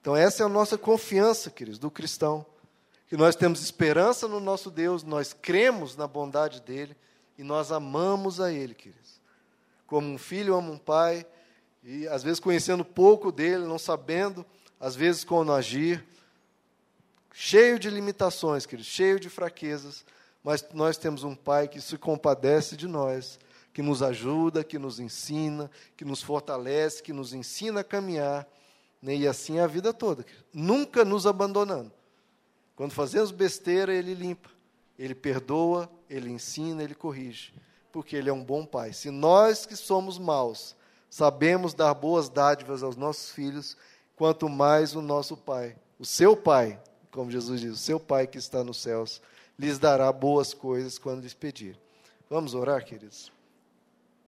Então, 0.00 0.14
essa 0.14 0.42
é 0.42 0.46
a 0.46 0.50
nossa 0.50 0.76
confiança, 0.76 1.50
queridos, 1.50 1.78
do 1.78 1.90
cristão. 1.90 2.44
Que 3.08 3.16
nós 3.16 3.34
temos 3.34 3.62
esperança 3.62 4.28
no 4.28 4.38
nosso 4.38 4.70
Deus, 4.70 5.02
nós 5.02 5.32
cremos 5.32 5.96
na 5.96 6.06
bondade 6.06 6.60
dEle 6.60 6.96
e 7.38 7.42
nós 7.42 7.72
amamos 7.72 8.40
a 8.40 8.52
Ele, 8.52 8.74
queridos. 8.74 9.20
Como 9.86 10.06
um 10.06 10.18
filho 10.18 10.54
ama 10.54 10.70
um 10.70 10.78
pai, 10.78 11.26
e 11.82 12.06
às 12.08 12.22
vezes 12.22 12.40
conhecendo 12.40 12.84
pouco 12.84 13.32
dele, 13.32 13.64
não 13.64 13.78
sabendo, 13.78 14.44
às 14.78 14.94
vezes 14.94 15.24
como 15.24 15.50
agir, 15.52 16.04
cheio 17.32 17.78
de 17.78 17.88
limitações, 17.88 18.66
queridos, 18.66 18.90
cheio 18.90 19.18
de 19.18 19.30
fraquezas, 19.30 20.04
mas 20.42 20.64
nós 20.72 20.96
temos 20.96 21.24
um 21.24 21.34
Pai 21.34 21.68
que 21.68 21.80
se 21.80 21.96
compadece 21.96 22.76
de 22.76 22.86
nós, 22.86 23.38
que 23.72 23.82
nos 23.82 24.02
ajuda, 24.02 24.64
que 24.64 24.78
nos 24.78 24.98
ensina, 24.98 25.70
que 25.96 26.04
nos 26.04 26.22
fortalece, 26.22 27.02
que 27.02 27.12
nos 27.12 27.32
ensina 27.32 27.80
a 27.80 27.84
caminhar, 27.84 28.46
né? 29.00 29.14
e 29.14 29.26
assim 29.26 29.58
é 29.58 29.62
a 29.62 29.66
vida 29.66 29.92
toda, 29.92 30.26
nunca 30.52 31.04
nos 31.04 31.26
abandonando. 31.26 31.92
Quando 32.78 32.92
fazemos 32.92 33.32
besteira, 33.32 33.92
Ele 33.92 34.14
limpa, 34.14 34.48
Ele 34.96 35.12
perdoa, 35.12 35.90
Ele 36.08 36.30
ensina, 36.30 36.80
Ele 36.80 36.94
corrige, 36.94 37.52
porque 37.90 38.14
Ele 38.14 38.30
é 38.30 38.32
um 38.32 38.44
bom 38.44 38.64
Pai. 38.64 38.92
Se 38.92 39.10
nós 39.10 39.66
que 39.66 39.74
somos 39.74 40.16
maus 40.16 40.76
sabemos 41.10 41.74
dar 41.74 41.92
boas 41.92 42.28
dádivas 42.28 42.84
aos 42.84 42.94
nossos 42.94 43.32
filhos, 43.32 43.76
quanto 44.14 44.48
mais 44.48 44.94
o 44.94 45.02
nosso 45.02 45.36
Pai, 45.36 45.74
o 45.98 46.04
seu 46.04 46.36
Pai, 46.36 46.80
como 47.10 47.32
Jesus 47.32 47.60
diz, 47.60 47.72
o 47.72 47.76
seu 47.76 47.98
Pai 47.98 48.28
que 48.28 48.38
está 48.38 48.62
nos 48.62 48.80
céus, 48.80 49.20
lhes 49.58 49.80
dará 49.80 50.12
boas 50.12 50.54
coisas 50.54 51.00
quando 51.00 51.22
lhes 51.22 51.34
pedir. 51.34 51.76
Vamos 52.30 52.54
orar, 52.54 52.84
queridos? 52.84 53.32